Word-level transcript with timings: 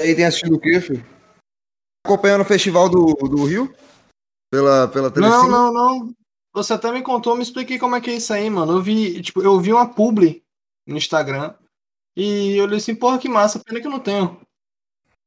E 0.00 0.04
aí 0.04 0.14
tem 0.14 0.24
assistido 0.24 0.56
o 0.56 0.60
quê, 0.60 0.80
filho? 0.80 1.04
Acompanhando 2.04 2.42
o 2.42 2.46
festival 2.46 2.88
do, 2.88 3.14
do 3.14 3.44
Rio? 3.44 3.74
Pela, 4.50 4.88
pela 4.88 5.10
Não, 5.10 5.48
não, 5.48 5.72
não. 5.72 6.14
Você 6.52 6.72
até 6.72 6.92
me 6.92 7.02
contou, 7.02 7.34
me 7.34 7.42
expliquei 7.42 7.78
como 7.78 7.96
é 7.96 8.00
que 8.00 8.10
é 8.10 8.14
isso 8.14 8.32
aí, 8.32 8.48
mano. 8.48 8.72
Eu 8.72 8.82
vi, 8.82 9.20
tipo, 9.22 9.42
eu 9.42 9.58
vi 9.60 9.72
uma 9.72 9.88
publi 9.88 10.44
no 10.86 10.96
Instagram 10.96 11.54
e 12.16 12.56
eu 12.56 12.66
li 12.66 12.76
assim, 12.76 12.94
porra, 12.94 13.18
que 13.18 13.28
massa, 13.28 13.58
pena 13.58 13.80
que 13.80 13.86
eu 13.86 13.90
não 13.90 13.98
tenho. 13.98 14.40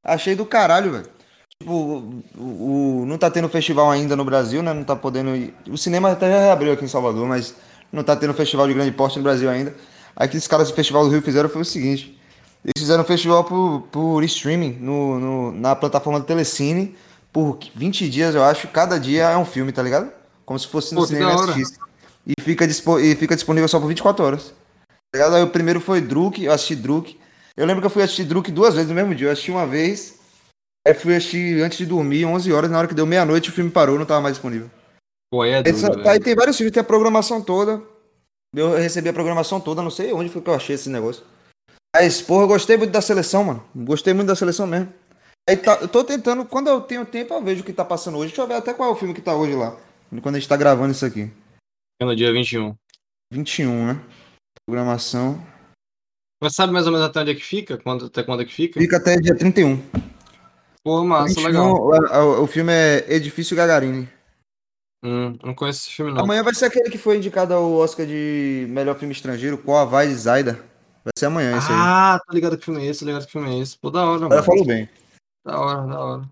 Achei 0.03 0.35
do 0.35 0.45
caralho, 0.45 0.92
velho. 0.92 1.10
Tipo, 1.60 1.74
o, 1.74 3.02
o, 3.02 3.06
não 3.06 3.18
tá 3.18 3.29
tendo 3.29 3.49
festival 3.49 3.92
ainda 3.92 4.15
no 4.15 4.24
Brasil, 4.24 4.63
né? 4.63 4.74
Não 4.74 4.84
tá 4.84 4.96
podendo 4.96 5.36
ir. 5.36 5.54
O 5.70 5.78
cinema 5.78 6.12
até 6.12 6.31
já 6.31 6.40
reabriu 6.40 6.72
aqui 6.72 6.86
em 6.86 6.90
Salvador, 6.90 7.28
mas 7.28 7.56
não 7.92 8.04
tá 8.04 8.15
tendo 8.15 8.34
festival 8.34 8.68
de 8.68 8.74
grande 8.74 8.92
porte 8.92 9.18
no 9.18 9.24
Brasil 9.24 9.49
ainda. 9.49 9.76
Aí 10.15 10.28
que 10.28 10.38
os 10.38 10.47
caras 10.47 10.70
do 10.70 10.76
Festival 10.76 11.04
do 11.04 11.12
Rio 11.12 11.22
fizeram 11.22 11.49
foi 11.49 11.62
o 11.62 11.65
seguinte. 11.65 12.17
Eles 12.63 12.79
fizeram 12.79 13.03
um 13.03 13.05
festival 13.05 13.44
por, 13.44 13.87
por 13.92 14.24
streaming 14.24 14.74
no, 14.79 15.19
no, 15.19 15.51
na 15.51 15.76
plataforma 15.76 16.20
do 16.20 16.26
Telecine 16.26 16.95
por 17.31 17.59
20 17.75 18.09
dias, 18.09 18.35
eu 18.35 18.43
acho. 18.43 18.67
Cada 18.67 18.99
dia 18.99 19.30
é 19.30 19.38
um 19.38 19.45
filme, 19.45 19.71
tá 19.71 19.83
ligado? 19.83 20.11
Como 20.45 20.57
se 20.57 20.67
fosse 20.67 20.95
no 20.95 21.02
Pô, 21.02 21.07
cinema 21.07 21.31
e 21.31 21.35
assistisse. 21.35 21.80
E 22.25 22.41
fica, 22.41 22.66
e 22.66 23.16
fica 23.16 23.35
disponível 23.35 23.67
só 23.67 23.80
por 23.80 23.88
24 23.88 24.25
horas. 24.25 24.53
Tá 25.11 25.17
ligado? 25.17 25.35
Aí 25.35 25.43
o 25.43 25.49
primeiro 25.49 25.80
foi 25.80 26.02
Druk, 26.02 26.43
eu 26.43 26.52
assisti 26.52 26.75
Druk. 26.75 27.17
Eu 27.55 27.66
lembro 27.66 27.81
que 27.81 27.85
eu 27.85 27.91
fui 27.91 28.03
assistir 28.03 28.25
Druk 28.25 28.52
duas 28.52 28.73
vezes 28.73 28.89
no 28.89 28.95
mesmo 28.95 29.16
dia. 29.16 29.27
Eu 29.27 29.31
assisti 29.31 29.52
uma 29.52 29.66
vez, 29.66 30.16
aí 30.85 30.94
fui 30.94 31.16
assistir 31.16 31.61
antes 31.61 31.77
de 31.77 31.85
dormir, 31.85 32.25
11 32.25 32.52
horas. 32.52 32.69
Na 32.69 32.80
hora 32.80 32.88
que 32.88 32.94
deu 32.94 33.05
meia-noite, 33.05 33.49
o 33.49 33.53
filme 33.53 33.71
parou, 33.71 33.97
não 33.97 34.05
tava 34.05 34.21
mais 34.21 34.35
disponível. 34.35 34.69
Pô, 35.31 35.41
aí 35.41 35.52
é 35.52 35.63
duro, 35.63 35.99
aí 35.99 36.03
velho. 36.03 36.23
tem 36.23 36.35
vários 36.35 36.58
filmes, 36.58 36.73
tem 36.73 36.81
a 36.81 36.83
programação 36.83 37.41
toda. 37.41 37.81
Eu 38.55 38.75
recebi 38.77 39.09
a 39.09 39.13
programação 39.13 39.59
toda, 39.59 39.81
não 39.81 39.91
sei 39.91 40.13
onde 40.13 40.30
foi 40.30 40.41
que 40.41 40.49
eu 40.49 40.55
achei 40.55 40.75
esse 40.75 40.89
negócio. 40.89 41.23
Mas, 41.95 42.21
porra, 42.21 42.43
eu 42.43 42.47
gostei 42.47 42.77
muito 42.77 42.91
da 42.91 43.01
seleção, 43.01 43.43
mano. 43.43 43.63
Gostei 43.75 44.13
muito 44.13 44.27
da 44.27 44.35
seleção 44.35 44.67
mesmo. 44.67 44.93
Aí 45.49 45.55
tá, 45.55 45.75
eu 45.81 45.87
tô 45.87 46.03
tentando, 46.03 46.45
quando 46.45 46.67
eu 46.67 46.81
tenho 46.81 47.05
tempo, 47.05 47.33
eu 47.33 47.41
vejo 47.41 47.61
o 47.61 47.63
que 47.63 47.73
tá 47.73 47.85
passando 47.85 48.17
hoje. 48.17 48.27
Deixa 48.29 48.41
eu 48.41 48.47
ver 48.47 48.55
até 48.55 48.73
qual 48.73 48.89
é 48.89 48.91
o 48.91 48.95
filme 48.95 49.13
que 49.13 49.21
tá 49.21 49.33
hoje 49.35 49.55
lá. 49.55 49.75
Quando 50.21 50.35
a 50.35 50.39
gente 50.39 50.49
tá 50.49 50.57
gravando 50.57 50.91
isso 50.91 51.05
aqui. 51.05 51.31
É 52.02 52.05
no 52.05 52.16
dia 52.16 52.31
21. 52.31 52.75
21, 53.33 53.88
né? 53.88 54.02
Programação. 54.66 55.41
Mas 56.41 56.53
sabe 56.53 56.71
mais 56.71 56.85
ou 56.85 56.91
menos 56.91 57.07
até 57.07 57.21
onde 57.21 57.31
é 57.31 57.35
que 57.35 57.44
fica? 57.44 57.77
Quando, 57.77 58.05
até 58.05 58.23
quando 58.23 58.41
é 58.41 58.45
que 58.45 58.53
fica? 58.53 58.79
Fica 58.79 58.97
até 58.97 59.17
dia 59.19 59.35
31. 59.35 59.81
Porra, 60.83 61.03
massa, 61.03 61.33
21, 61.35 61.44
legal. 61.47 61.73
o, 61.73 61.91
o- 62.39 62.44
o 62.44 62.47
filme 62.47 62.72
é 62.72 63.05
Edifício 63.13 63.57
Gagarini. 63.57 64.07
Hum, 65.03 65.38
não 65.44 65.53
conheço 65.55 65.88
esse 65.88 65.95
filme, 65.95 66.11
não. 66.13 66.22
Amanhã 66.23 66.44
vai 66.44 66.53
ser 66.53 66.66
aquele 66.66 66.89
que 66.89 66.97
foi 66.97 67.17
indicado 67.17 67.53
ao 67.53 67.72
Oscar 67.73 68.05
de 68.05 68.66
melhor 68.69 68.97
filme 68.97 69.13
estrangeiro, 69.13 69.57
Qual 69.57 69.77
a 69.77 69.85
Vai 69.85 70.13
Zaida. 70.13 70.63
Vai 71.08 71.13
ser 71.17 71.25
amanhã 71.27 71.58
isso 71.58 71.72
aí. 71.72 71.77
Ah, 71.80 72.19
tô 72.27 72.33
ligado 72.33 72.58
que 72.58 72.66
filme 72.66 72.86
é 72.86 72.89
esse, 72.89 73.00
tô 73.00 73.05
ligado 73.05 73.25
que 73.25 73.31
filme 73.31 73.50
é 73.50 73.61
esse. 73.61 73.77
Pô, 73.77 73.89
da 73.89 74.03
hora, 74.05 74.19
Ela 74.25 74.30
mano. 74.30 74.44
falou 74.44 74.66
bem. 74.66 74.89
Da 75.45 75.59
hora, 75.59 75.88
da 75.88 76.00
hora. 76.00 76.30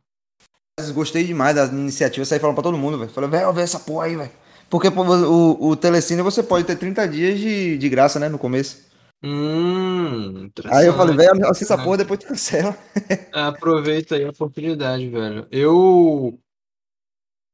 Mas 0.78 0.92
Gostei 0.92 1.24
demais 1.24 1.56
da 1.56 1.66
iniciativa, 1.66 2.26
saí 2.26 2.40
falando 2.40 2.56
pra 2.56 2.64
todo 2.64 2.78
mundo, 2.78 2.98
velho. 3.00 3.10
Falei, 3.10 3.30
velho, 3.30 3.54
vê 3.54 3.62
essa 3.62 3.80
porra 3.80 4.06
aí, 4.08 4.16
velho. 4.16 4.32
Porque 4.70 4.92
pô, 4.92 5.04
o, 5.04 5.70
o 5.70 5.76
Telecine 5.76 6.22
você 6.22 6.44
pode 6.44 6.66
ter 6.66 6.76
30 6.76 7.08
dias 7.08 7.40
de, 7.40 7.78
de 7.78 7.90
graça, 7.90 8.20
né, 8.20 8.28
no 8.28 8.38
começo. 8.38 8.84
Hum, 9.24 10.52
Aí 10.66 10.86
eu 10.86 10.94
falei, 10.94 11.16
velho, 11.16 11.48
assista 11.48 11.74
essa 11.74 11.84
porra, 11.84 11.98
depois 11.98 12.20
tu 12.20 12.28
cancela. 12.28 12.78
É, 13.34 13.42
Aproveita 13.42 14.16
aí 14.16 14.26
a 14.26 14.30
oportunidade, 14.30 15.10
velho. 15.10 15.48
Eu. 15.50 16.38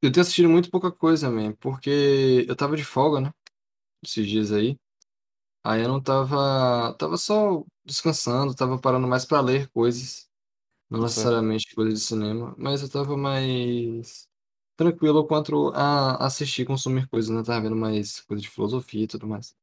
Eu 0.02 0.10
tenho 0.10 0.22
assistido 0.22 0.48
muito 0.48 0.70
pouca 0.70 0.90
coisa, 0.90 1.30
man, 1.30 1.52
porque 1.60 2.44
eu 2.48 2.56
tava 2.56 2.76
de 2.76 2.84
folga, 2.84 3.20
né? 3.20 3.30
Esses 4.04 4.26
dias 4.26 4.50
aí. 4.50 4.76
Aí 5.64 5.82
eu 5.82 5.88
não 5.88 6.00
tava. 6.00 6.94
Tava 6.98 7.16
só 7.16 7.64
descansando, 7.84 8.54
tava 8.54 8.78
parando 8.78 9.06
mais 9.08 9.24
pra 9.24 9.40
ler 9.40 9.68
coisas. 9.70 10.28
Não 10.90 11.00
necessariamente 11.02 11.74
coisas 11.74 12.00
de 12.00 12.06
cinema, 12.06 12.54
mas 12.58 12.82
eu 12.82 12.90
tava 12.90 13.16
mais 13.16 14.28
tranquilo 14.76 15.26
quanto 15.26 15.70
a 15.74 16.26
assistir, 16.26 16.66
consumir 16.66 17.08
coisas, 17.08 17.30
né? 17.30 17.42
Tava 17.42 17.62
vendo 17.62 17.76
mais 17.76 18.20
coisa 18.22 18.42
de 18.42 18.50
filosofia 18.50 19.04
e 19.04 19.06
tudo 19.06 19.26
mais. 19.26 19.54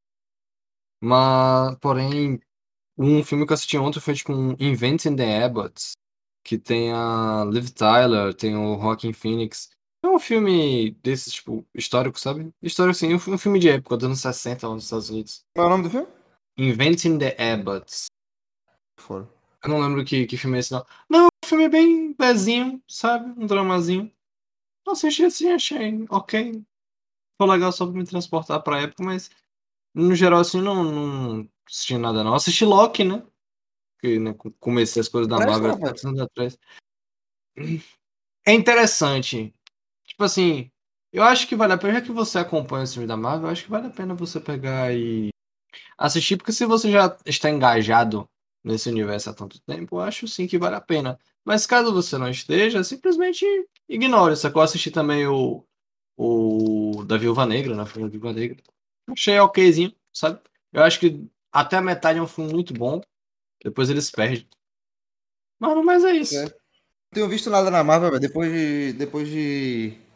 Mas, 1.02 1.76
porém, 1.80 2.40
um 2.98 3.24
filme 3.24 3.46
que 3.46 3.52
eu 3.52 3.56
assisti 3.56 3.78
ontem 3.78 4.00
foi 4.00 4.16
tipo 4.16 4.34
um 4.34 4.56
Inventing 4.59 5.16
the 5.16 5.44
Abbots, 5.46 5.94
que 6.44 6.58
tem 6.58 6.92
a 6.92 7.46
Liv 7.46 7.70
Tyler, 7.70 8.34
tem 8.34 8.56
o 8.58 8.80
Joaquin 8.80 9.14
Phoenix. 9.14 9.70
É 10.02 10.08
um 10.08 10.20
filme 10.20 10.92
desses, 11.04 11.34
tipo, 11.34 11.66
histórico, 11.76 12.20
sabe? 12.20 12.54
Histórico, 12.62 12.92
assim, 12.92 13.14
um 13.14 13.20
fi- 13.20 13.38
filme 13.38 13.60
de 13.60 13.70
época, 13.70 13.98
dos 13.98 14.06
anos 14.06 14.22
60 14.22 14.68
lá 14.68 14.74
nos 14.76 14.86
Estados 14.86 15.10
Unidos. 15.10 15.46
Qual 15.54 15.66
é 15.66 15.68
o 15.68 15.72
nome 15.72 15.84
do 15.84 15.90
filme? 15.90 16.08
Inventing 16.58 17.18
the 17.18 17.36
Abbots. 17.54 18.08
Fora. 18.98 19.28
Eu 19.64 19.70
não 19.70 19.82
lembro 19.82 20.04
que, 20.06 20.26
que 20.26 20.38
filme 20.38 20.58
é 20.58 20.59
esse, 20.62 20.72
não. 20.72 20.86
Não, 21.09 21.26
um 21.26 21.48
filme 21.48 21.68
bem 21.68 22.14
bezinho, 22.14 22.82
sabe? 22.88 23.30
Um 23.42 23.46
dramazinho. 23.46 24.09
Eu 24.88 24.94
assisti 24.94 25.24
assim, 25.26 25.52
achei 25.52 26.06
ok. 26.09 26.64
Foi 27.38 27.48
legal 27.50 27.72
só 27.72 27.86
pra 27.86 27.96
me 27.96 28.06
transportar 28.06 28.62
pra 28.64 28.82
época, 28.82 29.04
mas 29.04 29.30
no 29.94 30.16
geral, 30.16 30.40
assim, 30.40 30.62
não, 30.62 30.84
não 30.84 31.50
assisti 31.68 31.98
nada, 31.98 32.24
não. 32.24 32.34
Assisti 32.34 32.64
Loki, 32.64 33.04
né? 33.04 33.22
Porque 33.96 34.18
né, 34.18 34.34
co- 34.34 34.52
comecei 34.59 35.02
as 35.02 35.09
coisas 35.09 35.28
da 35.28 35.38
Presta, 35.38 35.62
Marvel 35.62 35.88
há 35.88 36.08
anos 36.08 36.20
atrás. 36.22 36.58
É 38.46 38.54
interessante. 38.54 39.54
Tipo 40.19 40.25
assim, 40.25 40.69
eu 41.13 41.24
acho 41.24 41.47
que 41.47 41.56
vale 41.56 41.72
a 41.72 41.78
pena, 41.78 41.94
já 41.94 42.02
que 42.02 42.12
você 42.12 42.40
acompanha 42.40 42.84
o 42.84 42.88
filme 42.88 43.07
da 43.07 43.16
Marvel, 43.16 43.47
eu 43.47 43.52
acho 43.53 43.63
que 43.63 43.69
vale 43.69 43.88
a 43.88 43.90
pena 43.90 44.13
você 44.13 44.38
pegar 44.38 44.94
e 44.94 45.30
assistir, 45.97 46.35
porque 46.35 46.52
se 46.52 46.66
você 46.66 46.91
já 46.91 47.18
está 47.25 47.50
engajado 47.50 48.29
nesse 48.62 48.90
universo 48.90 49.29
há 49.29 49.34
tanto 49.34 49.62
tempo, 49.62 49.96
eu 49.96 50.02
acho 50.02 50.28
sim 50.28 50.46
que 50.46 50.58
vale 50.58 50.75
a 50.75 50.81
pena. 50.81 51.18
Mas 51.46 51.66
caso 51.66 51.94
você 51.94 52.18
não 52.18 52.29
esteja, 52.29 52.84
simplesmente 52.84 53.46
ignore. 53.88 54.35
Sacou? 54.35 54.62
Assisti 54.62 54.91
também 54.91 55.25
o, 55.25 55.63
o 56.18 57.06
da 57.06 57.16
Viúva 57.16 57.46
Negra, 57.46 57.74
né? 57.74 57.85
Foi 57.85 58.03
a 58.03 58.08
Viúva 58.08 58.34
Negra. 58.34 58.58
Achei 59.09 59.40
okzinho, 59.40 59.96
sabe? 60.12 60.41
Eu 60.74 60.84
acho 60.84 61.00
que 61.00 61.25
até 61.50 61.78
a 61.78 61.81
metade 61.81 62.19
é 62.19 62.22
um 62.22 62.28
filme 62.28 62.52
muito 62.52 62.74
bom. 62.74 63.00
Depois 63.63 63.90
eles 63.90 64.12
perdem. 64.12 64.46
Mano, 65.58 65.81
mas 65.81 66.03
é 66.03 66.12
isso. 66.12 66.35
É. 66.35 66.44
Não 66.44 67.13
tenho 67.13 67.29
visto 67.29 67.50
nada 67.50 67.72
na 67.72 67.85
Marvel. 67.85 68.19
Depois 68.19 68.52
de. 68.52 68.94
Depois 68.94 69.29
de. 69.29 70.09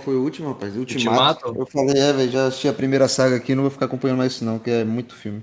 Foi 0.00 0.16
o 0.16 0.22
último, 0.22 0.48
rapaz? 0.48 0.76
Ultimato. 0.76 1.46
Ultimato? 1.46 1.60
Eu 1.60 1.66
falei, 1.66 2.00
é, 2.00 2.12
velho, 2.12 2.30
já 2.30 2.46
assisti 2.46 2.68
a 2.68 2.72
primeira 2.72 3.08
saga 3.08 3.36
aqui, 3.36 3.54
não 3.54 3.62
vou 3.62 3.70
ficar 3.70 3.86
acompanhando 3.86 4.18
mais 4.18 4.32
isso, 4.32 4.44
não, 4.44 4.58
que 4.58 4.70
é 4.70 4.84
muito 4.84 5.14
filme. 5.14 5.42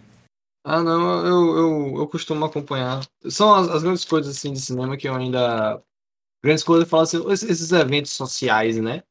Ah, 0.69 0.83
não, 0.83 1.25
eu, 1.25 1.57
eu, 1.57 1.97
eu 1.99 2.07
costumo 2.07 2.43
acompanhar. 2.43 3.01
São 3.29 3.55
as, 3.55 3.69
as 3.69 3.83
grandes 3.83 4.03
coisas 4.03 4.35
assim 4.35 4.51
de 4.51 4.59
cinema 4.59 4.97
que 4.97 5.07
eu 5.07 5.15
ainda. 5.15 5.81
Grandes 6.43 6.61
coisas, 6.61 6.83
eu 6.83 6.89
falo 6.89 7.03
assim, 7.03 7.31
esses, 7.31 7.71
eventos 7.71 8.11
sociais, 8.11 8.75
né? 8.75 9.01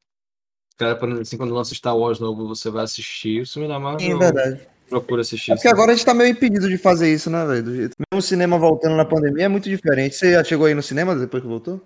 Cara, 0.76 0.98
assim, 1.20 1.38
quando 1.38 1.54
lança 1.54 1.74
Star 1.74 1.96
Wars 1.96 2.20
novo, 2.20 2.46
você 2.46 2.68
vai 2.68 2.84
assistir. 2.84 3.40
O 3.40 3.46
filme 3.46 3.66
da 3.66 3.80
Marvel, 3.80 4.00
Sim, 4.00 4.12
é 4.12 4.18
verdade. 4.18 4.68
procuro 4.90 5.22
assistir. 5.22 5.52
É 5.52 5.54
porque 5.54 5.66
sim. 5.66 5.72
agora 5.72 5.92
a 5.92 5.94
gente 5.94 6.04
tá 6.04 6.12
meio 6.12 6.28
impedido 6.28 6.68
de 6.68 6.76
fazer 6.76 7.10
isso, 7.10 7.30
né, 7.30 7.46
velho? 7.46 7.64
Mesmo 7.64 7.94
o 8.14 8.20
cinema 8.20 8.58
voltando 8.58 8.94
na 8.94 9.06
pandemia 9.06 9.46
é 9.46 9.48
muito 9.48 9.70
diferente. 9.70 10.14
Você 10.14 10.32
já 10.32 10.44
chegou 10.44 10.66
aí 10.66 10.74
no 10.74 10.82
cinema 10.82 11.16
depois 11.16 11.42
que 11.42 11.48
voltou? 11.48 11.80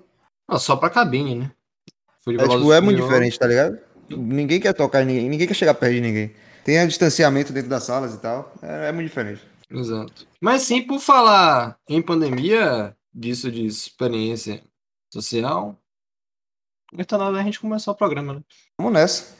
Ah, 0.49 0.59
só 0.59 0.75
pra 0.75 0.91
cabine, 0.91 1.37
né? 1.37 1.53
É, 2.29 2.49
tipo, 2.49 2.73
é 2.73 2.81
muito 2.81 3.01
diferente, 3.01 3.39
tá 3.39 3.47
ligado? 3.47 3.79
Ninguém 4.09 4.61
quer 4.61 4.75
tocar 4.75 5.03
em 5.03 5.07
ninguém, 5.07 5.29
ninguém 5.29 5.47
quer 5.47 5.55
chegar 5.55 5.75
perto 5.75 5.95
de 5.95 6.01
ninguém. 6.01 6.35
Tem 6.65 6.87
distanciamento 6.87 7.53
dentro 7.53 7.71
das 7.71 7.85
salas 7.85 8.15
e 8.15 8.19
tal. 8.19 8.53
É, 8.63 8.89
é 8.89 8.93
muito 8.93 9.09
diferente. 9.09 9.43
Exato. 9.71 10.27
Mas 10.41 10.63
sim, 10.63 10.83
por 10.83 10.99
falar 10.99 11.79
em 11.89 12.03
pandemia, 12.03 12.95
disso 13.13 13.51
de 13.51 13.65
experiência 13.65 14.63
social, 15.13 15.81
não 16.93 17.05
tá 17.05 17.17
nada 17.17 17.39
a 17.39 17.43
gente 17.43 17.61
começar 17.61 17.93
o 17.93 17.97
programa, 17.97 18.35
né? 18.35 18.41
Vamos 18.79 18.93
nessa. 18.93 19.40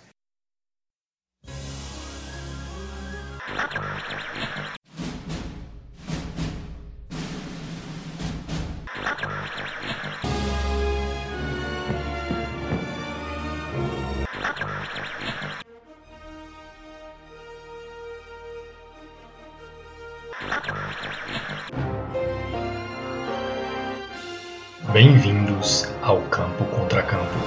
Bem-vindos 24.93 25.87
ao 26.03 26.21
Campo 26.23 26.65
Contra 26.65 27.01
Campo. 27.01 27.39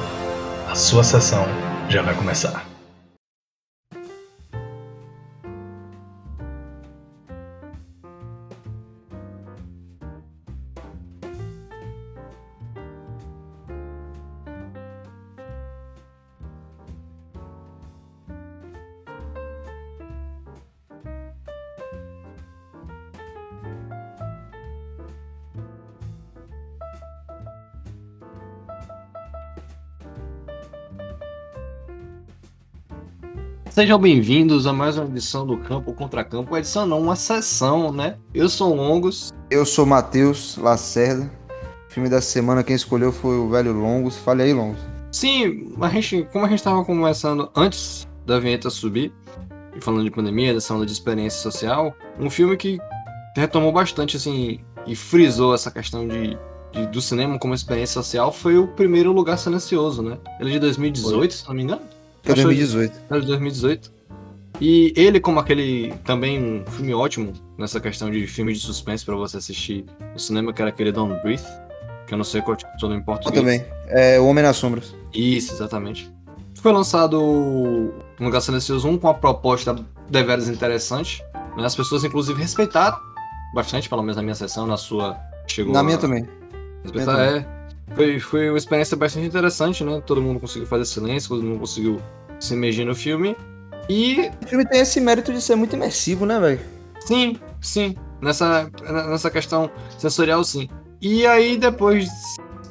A 0.70 0.76
sua 0.76 1.04
sessão 1.04 1.46
já 1.90 2.02
vai 2.02 2.16
começar. 2.16 2.73
Sejam 33.74 33.98
bem-vindos 33.98 34.68
a 34.68 34.72
mais 34.72 35.00
uma 35.00 35.08
edição 35.08 35.48
do 35.48 35.58
Campo 35.58 35.96
Contra 35.96 36.24
Campo. 36.24 36.56
Edição 36.56 36.86
não, 36.86 37.02
uma 37.02 37.16
sessão, 37.16 37.92
né? 37.92 38.20
Eu 38.32 38.48
sou 38.48 38.72
o 38.72 38.76
Longos. 38.76 39.34
Eu 39.50 39.66
sou 39.66 39.84
Matheus 39.84 40.58
Lacerda. 40.58 41.24
O 41.90 41.92
filme 41.92 42.08
da 42.08 42.22
semana 42.22 42.64
quem 42.64 42.76
escolheu 42.76 43.12
foi 43.12 43.36
o 43.36 43.50
velho 43.50 43.74
Longos. 43.74 44.16
Fale 44.16 44.44
aí, 44.44 44.54
Longos. 44.54 44.80
Sim, 45.12 45.74
a 45.82 45.90
gente, 45.90 46.22
como 46.32 46.46
a 46.46 46.50
gente 46.50 46.60
estava 46.60 46.86
conversando 46.86 47.50
antes 47.56 48.08
da 48.28 48.38
vinheta 48.38 48.70
subir, 48.70 49.12
e 49.76 49.82
falando 49.82 50.04
de 50.04 50.12
pandemia, 50.12 50.54
dessa 50.54 50.72
onda 50.72 50.86
de 50.86 50.92
experiência 50.92 51.42
social, 51.42 51.96
um 52.20 52.30
filme 52.30 52.56
que 52.56 52.78
retomou 53.36 53.72
bastante, 53.72 54.18
assim, 54.18 54.60
e 54.86 54.96
frisou 54.96 55.52
essa 55.52 55.72
questão 55.72 56.08
de, 56.08 56.38
de 56.72 56.86
do 56.92 57.02
cinema 57.02 57.40
como 57.40 57.56
experiência 57.56 57.96
social 57.96 58.32
foi 58.32 58.56
o 58.56 58.68
primeiro 58.68 59.12
Lugar 59.12 59.40
Silencioso, 59.40 60.04
né? 60.04 60.20
Ele 60.40 60.52
é 60.52 60.54
de 60.54 60.60
2018, 60.60 61.12
foi. 61.12 61.30
se 61.32 61.48
não 61.48 61.56
me 61.56 61.64
engano. 61.64 61.82
Foi 62.24 62.36
2018. 62.36 63.02
Foi 63.08 63.22
de 63.22 63.28
2018. 63.28 63.92
E 64.62 64.94
ele, 64.96 65.20
como 65.20 65.40
aquele 65.40 65.94
também 66.06 66.42
um 66.42 66.66
filme 66.72 66.94
ótimo 66.94 67.34
nessa 67.58 67.80
questão 67.80 68.10
de 68.10 68.26
filme 68.28 68.54
de 68.54 68.60
suspense 68.60 69.04
para 69.04 69.16
você 69.16 69.38
assistir 69.38 69.86
no 70.14 70.20
cinema, 70.20 70.54
que 70.54 70.62
era 70.62 70.70
aquele 70.70 70.92
Don't 70.92 71.22
Breathe, 71.22 71.44
que 72.08 72.14
eu 72.14 72.18
não 72.18 72.24
sei 72.24 72.42
qual 72.42 72.56
título 72.56 72.94
em 72.94 73.02
português. 73.02 73.36
Eu 73.36 73.42
também. 73.42 73.66
É 73.88 74.20
O 74.20 74.28
Homem 74.28 74.44
nas 74.44 74.56
Sombras. 74.58 74.96
Isso, 75.14 75.54
exatamente. 75.54 76.12
Foi 76.56 76.72
lançado 76.72 77.20
um 77.22 77.92
Lugar 78.22 78.42
Silencioso 78.42 78.88
1 78.88 78.98
com 78.98 79.08
uma 79.08 79.14
proposta 79.14 79.76
deveras 80.10 80.48
interessante. 80.48 81.22
Né? 81.58 81.66
As 81.66 81.76
pessoas, 81.76 82.04
inclusive, 82.04 82.40
respeitaram 82.40 82.98
bastante, 83.54 83.90
pelo 83.90 84.02
menos 84.02 84.16
na 84.16 84.24
minha 84.24 84.36
sessão, 84.36 84.66
na 84.66 84.78
sua. 84.78 85.18
Chegou 85.46 85.74
na 85.74 85.84
minha 85.84 85.98
também. 85.98 86.28
Respeitar, 86.84 87.20
é. 87.20 87.53
Foi, 87.96 88.20
foi 88.20 88.50
uma 88.50 88.58
experiência 88.58 88.98
bastante 88.98 89.28
interessante, 89.28 89.84
né? 89.84 90.02
Todo 90.06 90.22
mundo 90.22 90.40
conseguiu 90.40 90.68
fazer 90.68 90.86
silêncio, 90.86 91.30
todo 91.30 91.44
mundo 91.44 91.60
conseguiu 91.60 92.02
se 92.40 92.54
imergir 92.54 92.86
no 92.86 92.96
filme. 92.96 93.36
E. 93.90 94.32
O 94.44 94.48
filme 94.48 94.66
tem 94.68 94.82
esse 94.82 95.00
mérito 95.00 95.32
de 95.32 95.42
ser 95.42 95.56
muito 95.56 95.76
imersivo, 95.76 96.26
né, 96.26 96.40
velho? 96.40 96.60
Sim, 97.02 97.38
sim. 97.62 97.96
Nessa, 98.22 98.72
nessa 99.10 99.30
questão 99.30 99.70
sensorial, 99.98 100.44
sim. 100.44 100.70
E 101.02 101.28
aí, 101.28 101.58
depois 101.58 102.10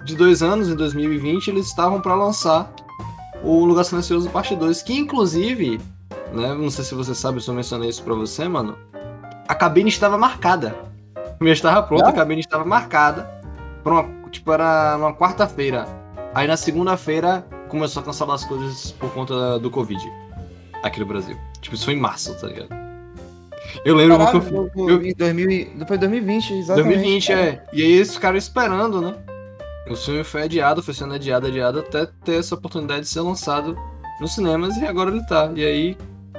de 0.04 0.16
dois 0.16 0.42
anos, 0.42 0.68
em 0.68 0.74
2020, 0.74 1.48
eles 1.48 1.66
estavam 1.66 2.00
para 2.00 2.14
lançar 2.14 2.72
o 3.42 3.64
Lugar 3.64 3.84
Silencioso 3.84 4.30
Parte 4.30 4.56
2, 4.56 4.82
que 4.82 4.94
inclusive, 4.94 5.80
né, 6.32 6.54
não 6.54 6.70
sei 6.70 6.84
se 6.84 6.94
você 6.94 7.14
sabe, 7.14 7.40
eu 7.46 7.54
mencionei 7.54 7.90
isso 7.90 8.02
pra 8.02 8.14
você, 8.14 8.48
mano, 8.48 8.76
a 9.46 9.54
cabine 9.54 9.88
estava 9.88 10.16
marcada. 10.16 10.74
O 11.40 11.44
meu 11.44 11.52
estava 11.52 11.82
pronto, 11.82 12.04
a 12.04 12.12
cabine 12.12 12.40
estava 12.40 12.64
marcada 12.64 13.28
pra 13.82 13.92
uma, 13.92 14.21
tipo, 14.32 14.52
era 14.52 14.96
uma 14.96 15.14
quarta-feira. 15.14 15.86
Aí 16.34 16.48
na 16.48 16.56
segunda-feira 16.56 17.46
começou 17.68 18.02
a 18.02 18.04
cancelar 18.04 18.34
as 18.34 18.44
coisas 18.44 18.90
por 18.92 19.12
conta 19.12 19.58
do 19.58 19.70
Covid 19.70 20.02
aqui 20.82 20.98
no 20.98 21.06
Brasil. 21.06 21.36
Tipo, 21.60 21.76
isso 21.76 21.84
foi 21.84 21.94
em 21.94 22.00
março, 22.00 22.34
tá 22.40 22.48
ligado? 22.48 22.68
Eu 23.84 23.94
lembro 23.94 24.18
Caralho, 24.18 24.40
que 24.40 24.54
eu, 24.54 24.70
eu, 24.76 24.90
eu, 24.90 25.06
em 25.06 25.14
2000, 25.14 25.86
foi 25.86 25.98
2020, 25.98 26.54
exatamente. 26.54 26.94
2020, 26.94 27.32
é. 27.32 27.64
E 27.72 27.82
aí 27.82 27.92
eles 27.92 28.14
ficaram 28.14 28.36
esperando, 28.36 29.00
né? 29.00 29.14
O 29.88 29.96
filme 29.96 30.24
foi 30.24 30.42
adiado, 30.42 30.82
foi 30.82 30.94
sendo 30.94 31.14
adiado, 31.14 31.46
adiado, 31.46 31.80
até 31.80 32.06
ter 32.24 32.38
essa 32.38 32.54
oportunidade 32.54 33.02
de 33.02 33.08
ser 33.08 33.20
lançado 33.20 33.76
nos 34.20 34.34
cinemas 34.34 34.76
e 34.76 34.86
agora 34.86 35.10
ele 35.10 35.24
tá. 35.26 35.50
E 35.54 35.64
aí, 35.64 35.96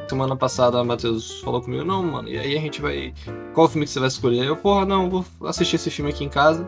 semana 0.07 0.36
passada, 0.36 0.80
a 0.80 0.84
Matheus 0.84 1.42
falou 1.42 1.62
comigo, 1.62 1.84
não, 1.84 2.04
mano, 2.04 2.30
e 2.30 2.38
aí 2.38 2.57
a 2.57 2.62
gente 2.62 2.81
vai. 2.81 3.13
Qual 3.54 3.68
filme 3.68 3.86
que 3.86 3.92
você 3.92 4.00
vai 4.00 4.07
escolher? 4.07 4.45
Eu, 4.45 4.56
porra, 4.56 4.86
não, 4.86 5.10
vou 5.10 5.25
assistir 5.45 5.75
esse 5.75 5.90
filme 5.90 6.12
aqui 6.12 6.24
em 6.24 6.30
casa, 6.30 6.66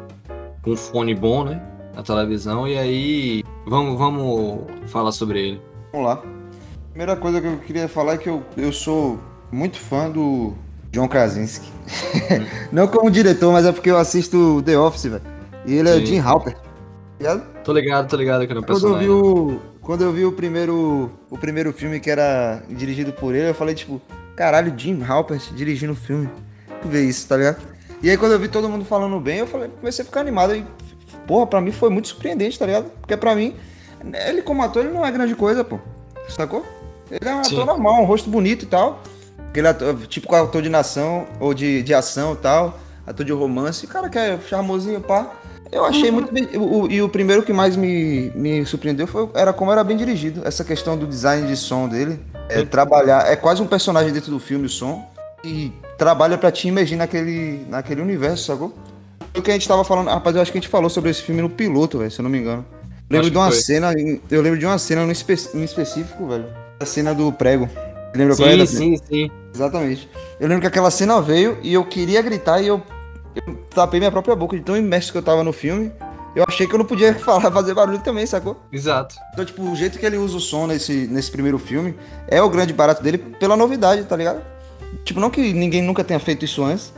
com 0.66 0.72
um 0.72 0.76
fone 0.76 1.16
bom, 1.16 1.46
né? 1.46 1.62
Na 1.96 2.04
televisão, 2.04 2.68
e 2.68 2.78
aí 2.78 3.44
vamos, 3.66 3.98
vamos 3.98 4.66
falar 4.88 5.14
sobre 5.14 5.40
ele. 5.40 5.62
Vamos 5.94 6.08
lá. 6.08 6.22
Primeira 6.90 7.16
coisa 7.16 7.40
que 7.40 7.48
eu 7.48 7.58
queria 7.60 7.88
falar 7.88 8.16
é 8.16 8.18
que 8.18 8.28
eu, 8.28 8.44
eu 8.58 8.74
sou 8.74 9.18
muito 9.50 9.80
fã 9.80 10.10
do 10.10 10.54
John 10.92 11.08
Krasinski. 11.08 11.70
não 12.74 12.88
como 12.88 13.10
diretor, 13.10 13.54
mas 13.54 13.66
é 13.66 13.72
porque 13.72 13.90
eu 13.90 13.98
assisto 13.98 14.62
The 14.66 14.78
Office, 14.78 15.06
velho. 15.06 15.22
E 15.66 15.76
ele 15.76 15.90
Sim. 15.90 16.02
é 16.02 16.06
Jim 16.06 16.20
Halper 16.20 16.58
ligado? 17.20 17.44
Tô 17.64 17.74
ligado, 17.74 18.10
tô 18.10 18.18
ligado 18.18 18.48
que 18.48 18.54
no 18.54 18.64
personagem. 18.64 19.08
Quando 19.08 19.18
eu 19.18 19.48
vi 19.48 19.56
o, 19.56 19.60
quando 19.82 20.02
eu 20.04 20.12
vi 20.12 20.26
o 20.26 20.32
primeiro, 20.32 21.12
o 21.30 21.38
primeiro 21.38 21.74
filme 21.74 22.00
que 22.00 22.10
era 22.10 22.62
dirigido 22.70 23.12
por 23.14 23.34
ele, 23.34 23.50
eu 23.50 23.56
falei, 23.56 23.74
tipo, 23.74 24.02
caralho, 24.36 24.74
Jim 24.78 25.02
Halpert 25.04 25.54
dirigindo 25.54 25.94
o 25.94 25.96
filme. 25.96 26.30
Tu 26.82 26.88
vê 26.88 27.04
isso, 27.04 27.28
tá 27.28 27.38
ligado? 27.38 27.58
E 28.06 28.10
aí 28.12 28.18
quando 28.18 28.34
eu 28.34 28.40
vi 28.40 28.48
todo 28.48 28.70
mundo 28.70 28.86
falando 28.86 29.20
bem, 29.20 29.40
eu 29.40 29.48
falei, 29.48 29.68
comecei 29.68 30.04
a 30.04 30.06
ficar 30.06 30.20
animado. 30.20 30.56
E, 30.56 30.64
porra, 31.26 31.48
pra 31.48 31.60
mim 31.60 31.72
foi 31.72 31.90
muito 31.90 32.08
surpreendente, 32.08 32.60
tá 32.60 32.64
ligado? 32.64 32.86
Porque 33.02 33.18
pra 33.18 33.34
mim, 33.34 33.56
ele 34.28 34.44
como 34.44 34.62
ator, 34.62 34.86
ele 34.86 34.94
não 34.94 35.04
é 35.04 35.12
grande 35.12 35.34
coisa, 35.34 35.64
pô. 35.64 35.80
Sacou? 36.30 36.64
Ele 37.10 37.28
é 37.28 37.34
um 37.34 37.44
Sim. 37.44 37.56
ator 37.56 37.66
normal, 37.66 38.04
um 38.04 38.06
rosto 38.06 38.30
bonito 38.30 38.62
e 38.62 38.68
tal. 38.68 39.02
Aquele 39.50 39.70
ator, 39.70 39.98
tipo 40.06 40.36
ator 40.36 40.62
de 40.62 40.70
nação, 40.70 41.26
ou 41.40 41.52
de, 41.52 41.82
de 41.82 41.96
ação 41.96 42.34
e 42.34 42.36
tal. 42.36 42.78
Ator 43.08 43.26
de 43.26 43.32
romance. 43.32 43.88
Cara 43.88 44.08
que 44.08 44.20
é 44.20 44.38
charmosinho, 44.38 45.02
pá. 45.02 45.32
Eu 45.72 45.84
achei 45.84 46.12
muito 46.12 46.32
bem. 46.32 46.48
O, 46.58 46.88
e 46.88 47.02
o 47.02 47.10
primeiro 47.10 47.42
que 47.42 47.52
mais 47.52 47.76
me, 47.76 48.32
me 48.36 48.64
surpreendeu 48.68 49.08
foi, 49.08 49.28
era 49.34 49.52
como 49.52 49.72
era 49.72 49.84
bem 49.84 49.98
dirigido. 49.98 50.48
Essa 50.48 50.64
questão 50.64 50.96
do 50.96 51.08
design 51.08 51.48
de 51.48 51.58
som 51.58 51.90
dele. 51.90 52.24
É 52.50 52.64
trabalhar. 52.64 53.26
É 53.26 53.36
quase 53.36 53.64
um 53.64 53.68
personagem 53.68 54.14
dentro 54.14 54.30
do 54.30 54.40
filme, 54.40 54.68
o 54.68 54.70
som. 54.70 55.04
E 55.44 55.72
trabalha 55.98 56.38
para 56.38 56.52
te 56.52 56.68
imergir 56.68 56.98
naquele, 56.98 57.66
naquele 57.70 58.02
universo, 58.02 58.46
sacou? 58.46 58.74
O 59.36 59.42
que 59.42 59.52
a 59.52 59.54
gente 59.54 59.68
tava 59.68 59.84
falando. 59.84 60.08
Rapaz, 60.08 60.36
eu 60.36 60.42
acho 60.42 60.52
que 60.52 60.58
a 60.58 60.62
gente 60.62 60.70
falou 60.70 60.90
sobre 60.90 61.10
esse 61.10 61.22
filme 61.22 61.42
no 61.42 61.50
piloto, 61.50 62.00
velho, 62.00 62.12
se 62.12 62.20
eu 62.20 62.24
não 62.24 62.30
me 62.30 62.38
engano. 62.38 62.66
Eu 63.10 63.18
lembro 63.18 63.32
de 63.32 63.38
uma 63.38 63.52
foi. 63.52 63.62
cena. 63.62 63.94
Eu 64.32 64.42
lembro 64.42 64.58
de 64.58 64.66
uma 64.66 64.78
cena 64.78 65.06
no 65.06 65.12
espe, 65.12 65.36
em 65.54 65.64
específico, 65.64 66.28
velho. 66.28 66.46
A 66.80 66.86
cena 66.86 67.14
do 67.14 67.32
prego. 67.32 67.70
Lembra 68.16 68.34
sim, 68.34 68.44
qual 68.44 68.50
era? 68.50 68.66
Sim, 68.66 68.98
sim. 68.98 69.32
Exatamente. 69.54 70.10
Eu 70.40 70.48
lembro 70.48 70.62
que 70.62 70.68
aquela 70.68 70.90
cena 70.90 71.22
veio 71.22 71.58
e 71.62 71.74
eu 71.74 71.84
queria 71.86 72.22
gritar 72.22 72.62
e 72.62 72.68
eu 72.68 72.82
eu 73.36 73.56
tapei 73.70 74.00
minha 74.00 74.12
própria 74.12 74.36
boca 74.36 74.56
de 74.56 74.64
tão 74.64 74.78
imerso 74.78 75.12
que 75.12 75.18
eu 75.18 75.24
tava 75.24 75.44
no 75.44 75.52
filme. 75.52 75.92
Eu 76.36 76.44
achei 76.48 76.66
que 76.66 76.74
eu 76.74 76.80
não 76.80 76.86
podia 76.86 77.14
falar, 77.20 77.52
fazer 77.52 77.74
barulho 77.74 78.00
também, 78.00 78.26
sacou? 78.26 78.58
Exato. 78.72 79.16
Então, 79.34 79.44
tipo, 79.44 79.62
o 79.62 79.76
jeito 79.76 80.00
que 80.00 80.06
ele 80.06 80.18
usa 80.18 80.38
o 80.38 80.40
som 80.40 80.68
nesse, 80.68 81.08
nesse 81.08 81.30
primeiro 81.30 81.60
filme 81.60 81.96
é 82.28 82.42
o 82.42 82.50
grande 82.50 82.74
barato 82.74 83.04
dele 83.04 83.18
pela 83.18 83.58
novidade, 83.58 84.04
tá 84.06 84.16
ligado? 84.16 84.42
Tipo, 85.04 85.20
não 85.20 85.30
que 85.30 85.54
ninguém 85.54 85.82
nunca 85.82 86.04
tenha 86.04 86.20
feito 86.20 86.46
isso 86.46 86.64
antes, 86.64 86.94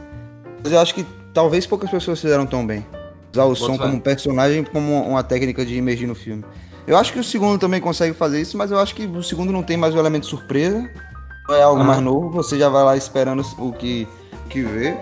mas 0.64 0.72
eu 0.72 0.80
acho 0.80 0.94
que 0.94 1.06
talvez 1.34 1.66
poucas 1.66 1.90
pessoas 1.90 2.20
fizeram 2.20 2.46
tão 2.46 2.66
bem. 2.66 2.86
Usar 3.34 3.46
o 3.46 3.56
som 3.56 3.78
como 3.78 3.94
um 3.94 4.00
personagem, 4.00 4.64
como 4.64 5.04
uma 5.04 5.24
técnica 5.24 5.66
de 5.66 5.78
emergir 5.78 6.08
no 6.08 6.16
filme. 6.16 6.44
Eu 6.88 6.98
acho 6.98 7.12
que 7.12 7.20
o 7.20 7.24
segundo 7.24 7.60
também 7.60 7.82
consegue 7.82 8.14
fazer 8.14 8.42
isso, 8.42 8.58
mas 8.58 8.72
eu 8.72 8.80
acho 8.80 8.96
que 8.96 9.06
o 9.06 9.22
segundo 9.22 9.52
não 9.52 9.62
tem 9.62 9.76
mais 9.76 9.94
o 9.94 10.00
elemento 10.00 10.26
surpresa. 10.26 10.90
Não 11.48 11.56
é 11.56 11.62
algo 11.62 11.84
mais 11.84 12.02
novo, 12.02 12.30
você 12.30 12.58
já 12.58 12.70
vai 12.70 12.84
lá 12.84 12.98
esperando 12.98 13.44
o 13.58 13.72
que, 13.72 14.08
o 14.46 14.50
que 14.50 14.62
vê. 14.62 14.98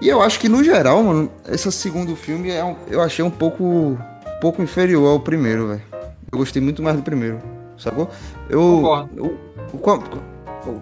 E 0.00 0.08
eu 0.08 0.20
acho 0.20 0.38
que, 0.38 0.48
no 0.48 0.62
geral, 0.62 1.02
mano, 1.02 1.30
esse 1.48 1.70
segundo 1.72 2.14
filme 2.14 2.50
é 2.50 2.64
um, 2.64 2.76
eu 2.88 3.00
achei 3.00 3.24
um 3.24 3.30
pouco, 3.30 3.64
um 3.64 3.98
pouco 4.40 4.62
inferior 4.62 5.08
ao 5.08 5.20
primeiro, 5.20 5.68
velho. 5.68 5.82
Eu 6.30 6.38
gostei 6.38 6.60
muito 6.60 6.82
mais 6.82 6.96
do 6.96 7.02
primeiro, 7.02 7.40
sacou? 7.78 8.08
Eu. 8.48 9.08
eu, 9.16 9.38
eu 9.72 9.80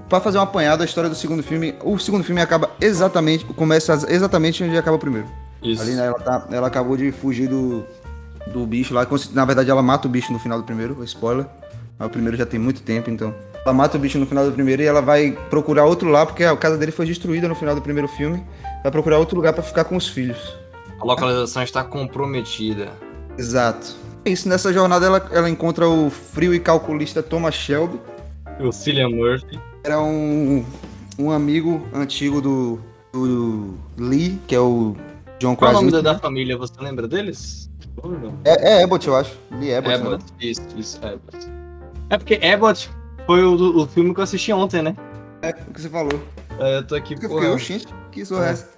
pra 0.08 0.20
fazer 0.20 0.38
um 0.38 0.42
apanhado 0.42 0.80
da 0.80 0.84
história 0.84 1.08
do 1.08 1.16
segundo 1.16 1.42
filme, 1.42 1.74
o 1.82 1.98
segundo 1.98 2.24
filme 2.24 2.40
acaba 2.40 2.70
exatamente. 2.80 3.44
Começa 3.44 3.92
exatamente 4.08 4.62
onde 4.62 4.76
acaba 4.76 4.96
o 4.96 5.00
primeiro. 5.00 5.28
Isso. 5.62 5.82
Ali, 5.82 5.92
né, 5.92 6.06
ela, 6.06 6.18
tá, 6.18 6.46
ela 6.50 6.66
acabou 6.66 6.96
de 6.96 7.12
fugir 7.12 7.48
do, 7.48 7.84
do 8.48 8.66
bicho 8.66 8.92
lá. 8.94 9.06
Na 9.32 9.44
verdade, 9.44 9.70
ela 9.70 9.82
mata 9.82 10.08
o 10.08 10.10
bicho 10.10 10.32
no 10.32 10.38
final 10.38 10.58
do 10.58 10.64
primeiro, 10.64 11.02
spoiler. 11.04 11.46
Mas 11.98 12.08
o 12.08 12.10
primeiro 12.10 12.36
já 12.36 12.44
tem 12.46 12.58
muito 12.58 12.82
tempo, 12.82 13.10
então. 13.10 13.34
Ela 13.64 13.72
mata 13.72 13.96
o 13.96 14.00
bicho 14.00 14.18
no 14.18 14.26
final 14.26 14.44
do 14.44 14.52
primeiro 14.52 14.82
e 14.82 14.86
ela 14.86 15.00
vai 15.00 15.38
procurar 15.48 15.84
outro 15.84 16.08
lá, 16.08 16.26
porque 16.26 16.42
a 16.42 16.56
casa 16.56 16.76
dele 16.76 16.90
foi 16.90 17.06
destruída 17.06 17.46
no 17.46 17.54
final 17.54 17.74
do 17.74 17.80
primeiro 17.80 18.08
filme. 18.08 18.44
Vai 18.82 18.90
procurar 18.90 19.18
outro 19.18 19.36
lugar 19.36 19.52
para 19.52 19.62
ficar 19.62 19.84
com 19.84 19.96
os 19.96 20.08
filhos. 20.08 20.56
A 20.98 21.04
localização 21.04 21.62
está 21.62 21.84
comprometida. 21.84 22.90
Exato. 23.38 23.94
É 24.24 24.30
isso, 24.30 24.48
nessa 24.48 24.72
jornada 24.72 25.06
ela, 25.06 25.28
ela 25.32 25.50
encontra 25.50 25.88
o 25.88 26.10
frio 26.10 26.54
e 26.54 26.60
calculista 26.60 27.22
Thomas 27.22 27.54
Shelby. 27.54 28.00
O 28.60 28.72
Cillian 28.72 29.08
Murphy. 29.08 29.58
Era 29.84 30.00
um, 30.00 30.64
um 31.18 31.30
amigo 31.30 31.82
antigo 31.92 32.40
do, 32.40 32.78
do 33.12 33.74
Lee, 33.98 34.38
que 34.46 34.54
é 34.54 34.60
o 34.60 34.96
John 35.40 35.56
Qual 35.56 35.72
é 35.72 35.74
o 35.76 35.82
nome 35.82 36.02
da 36.02 36.18
família? 36.18 36.56
Você 36.56 36.74
lembra 36.80 37.08
deles? 37.08 37.68
É, 38.44 38.74
é 38.74 38.82
Abbott, 38.84 39.06
eu 39.06 39.16
acho. 39.16 39.36
Lee 39.50 39.74
Abbott. 39.74 39.94
Abbott, 39.96 40.24
né? 40.24 40.36
isso, 40.40 40.62
isso, 40.76 40.98
Abbott. 41.04 41.48
É 42.10 42.16
porque 42.16 42.34
Abbott 42.34 42.88
foi 43.26 43.42
o, 43.42 43.82
o 43.82 43.86
filme 43.88 44.14
que 44.14 44.20
eu 44.20 44.24
assisti 44.24 44.52
ontem, 44.52 44.82
né? 44.82 44.96
É, 45.42 45.50
o 45.50 45.72
que 45.72 45.80
você 45.80 45.88
falou. 45.88 46.20
É, 46.60 46.78
eu 46.78 46.86
tô 46.86 46.94
aqui, 46.94 47.16
por. 47.16 47.42
Eu 47.42 47.58
fiquei, 47.58 47.84
que 48.12 48.24
zorra 48.24 48.46
é. 48.46 48.50
essa? 48.50 48.68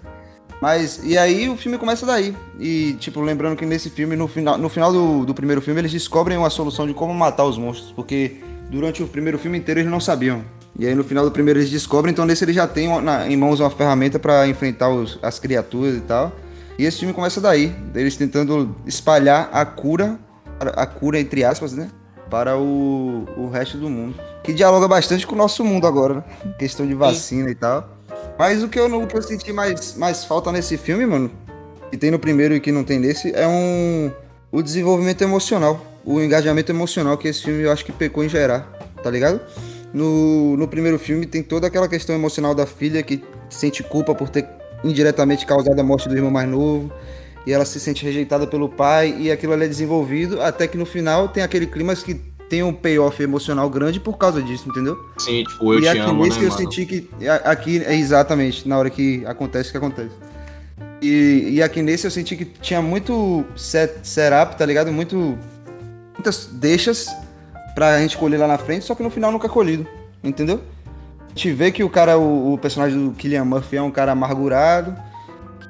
Mas, 0.61 1.04
e 1.04 1.18
aí 1.18 1.50
o 1.50 1.56
filme 1.56 1.76
começa 1.76 2.06
daí. 2.06 2.34
E, 2.58 2.94
tipo, 2.94 3.20
lembrando 3.20 3.56
que 3.56 3.66
nesse 3.66 3.90
filme, 3.90 4.16
no 4.16 4.26
final, 4.26 4.56
no 4.56 4.70
final 4.70 4.90
do, 4.90 5.26
do 5.26 5.34
primeiro 5.34 5.61
filme, 5.61 5.80
eles 5.82 5.92
descobrem 5.92 6.38
uma 6.38 6.49
solução 6.49 6.87
de 6.87 6.94
como 6.94 7.12
matar 7.12 7.44
os 7.44 7.58
monstros. 7.58 7.92
Porque 7.92 8.42
durante 8.70 9.02
o 9.02 9.06
primeiro 9.06 9.38
filme 9.38 9.58
inteiro 9.58 9.80
eles 9.80 9.90
não 9.90 10.00
sabiam. 10.00 10.42
E 10.78 10.86
aí 10.86 10.94
no 10.94 11.04
final 11.04 11.24
do 11.24 11.30
primeiro 11.30 11.60
eles 11.60 11.70
descobrem, 11.70 12.12
então 12.12 12.24
nesse 12.24 12.44
eles 12.44 12.54
já 12.56 12.66
têm 12.66 12.88
na, 13.00 13.28
em 13.28 13.36
mãos 13.36 13.60
uma 13.60 13.70
ferramenta 13.70 14.18
para 14.18 14.46
enfrentar 14.48 14.88
os, 14.90 15.18
as 15.22 15.38
criaturas 15.38 15.96
e 15.96 16.00
tal. 16.00 16.32
E 16.78 16.84
esse 16.84 16.98
filme 16.98 17.14
começa 17.14 17.40
daí, 17.40 17.72
eles 17.94 18.16
tentando 18.16 18.74
espalhar 18.84 19.48
a 19.52 19.64
cura, 19.64 20.18
a 20.58 20.84
cura 20.86 21.20
entre 21.20 21.44
aspas, 21.44 21.72
né? 21.72 21.88
Para 22.28 22.58
o, 22.58 23.26
o 23.36 23.48
resto 23.48 23.76
do 23.78 23.88
mundo. 23.88 24.16
que 24.42 24.52
dialoga 24.52 24.88
bastante 24.88 25.24
com 25.26 25.34
o 25.34 25.38
nosso 25.38 25.64
mundo 25.64 25.86
agora, 25.86 26.14
né? 26.14 26.24
Questão 26.58 26.84
de 26.86 26.94
vacina 26.94 27.48
e 27.50 27.54
tal. 27.54 27.88
Mas 28.36 28.62
o 28.62 28.68
que 28.68 28.78
eu, 28.80 28.88
não- 28.88 29.04
o 29.04 29.06
que 29.06 29.16
eu 29.16 29.22
senti 29.22 29.52
mais, 29.52 29.96
mais 29.96 30.24
falta 30.24 30.50
nesse 30.50 30.76
filme, 30.76 31.06
mano, 31.06 31.30
que 31.90 31.96
tem 31.96 32.10
no 32.10 32.18
primeiro 32.18 32.54
e 32.56 32.60
que 32.60 32.72
não 32.72 32.82
tem 32.82 32.98
nesse, 32.98 33.32
é 33.36 33.46
um 33.46 34.10
o 34.50 34.60
desenvolvimento 34.62 35.22
emocional, 35.22 35.80
o 36.04 36.20
engajamento 36.20 36.70
emocional 36.72 37.16
que 37.18 37.28
esse 37.28 37.42
filme 37.42 37.62
eu 37.62 37.70
acho 37.72 37.84
que 37.84 37.92
pecou 37.92 38.24
em 38.24 38.28
gerar, 38.28 38.60
tá 39.02 39.10
ligado? 39.10 39.40
No, 39.94 40.56
no 40.56 40.66
primeiro 40.66 40.98
filme 40.98 41.24
tem 41.24 41.40
toda 41.40 41.68
aquela 41.68 41.88
questão 41.88 42.16
emocional 42.16 42.52
da 42.52 42.66
filha 42.66 43.00
que 43.00 43.22
sente 43.48 43.80
culpa 43.84 44.12
por 44.12 44.28
ter 44.28 44.44
indiretamente 44.82 45.46
causado 45.46 45.78
a 45.78 45.84
morte 45.84 46.08
do 46.08 46.16
irmão 46.16 46.32
mais 46.32 46.48
novo. 46.48 46.92
E 47.46 47.52
ela 47.52 47.64
se 47.64 47.78
sente 47.78 48.04
rejeitada 48.04 48.46
pelo 48.46 48.68
pai, 48.68 49.14
e 49.18 49.30
aquilo 49.30 49.52
ali 49.52 49.66
é 49.66 49.68
desenvolvido, 49.68 50.40
até 50.40 50.66
que 50.66 50.76
no 50.76 50.86
final 50.86 51.28
tem 51.28 51.42
aquele 51.42 51.66
clima 51.66 51.94
que 51.94 52.14
tem 52.48 52.62
um 52.62 52.72
payoff 52.72 53.22
emocional 53.22 53.68
grande 53.68 54.00
por 54.00 54.16
causa 54.16 54.42
disso, 54.42 54.68
entendeu? 54.68 54.98
Sim, 55.18 55.44
tipo, 55.44 55.74
eu 55.74 55.78
e 55.78 55.82
te 55.82 55.88
aqui 55.88 55.98
amo, 55.98 56.22
né, 56.22 56.24
nesse 56.24 56.38
que 56.38 56.44
eu 56.44 56.50
mano? 56.50 56.62
senti 56.62 56.86
que. 56.86 57.10
Aqui 57.44 57.84
é 57.84 57.94
exatamente, 57.94 58.66
na 58.66 58.78
hora 58.78 58.90
que 58.90 59.24
acontece 59.26 59.68
o 59.68 59.72
que 59.72 59.78
acontece. 59.78 60.14
E, 61.02 61.50
e 61.52 61.62
aqui 61.62 61.82
nesse 61.82 62.06
eu 62.06 62.10
senti 62.10 62.34
que 62.34 62.46
tinha 62.46 62.80
muito 62.80 63.44
set, 63.54 64.00
setup, 64.02 64.56
tá 64.56 64.64
ligado? 64.64 64.90
Muito. 64.90 65.38
Muitas 66.14 66.46
deixas 66.46 67.08
pra 67.74 67.98
gente 68.00 68.16
colher 68.16 68.38
lá 68.38 68.46
na 68.46 68.58
frente, 68.58 68.84
só 68.84 68.94
que 68.94 69.02
no 69.02 69.10
final 69.10 69.32
nunca 69.32 69.46
é 69.46 69.50
colhido, 69.50 69.86
entendeu? 70.22 70.60
A 71.26 71.28
gente 71.28 71.52
vê 71.52 71.72
que 71.72 71.82
o 71.82 71.90
cara, 71.90 72.16
o, 72.18 72.52
o 72.54 72.58
personagem 72.58 73.08
do 73.08 73.12
Killian 73.12 73.44
Murphy 73.44 73.76
é 73.76 73.82
um 73.82 73.90
cara 73.90 74.12
amargurado, 74.12 74.94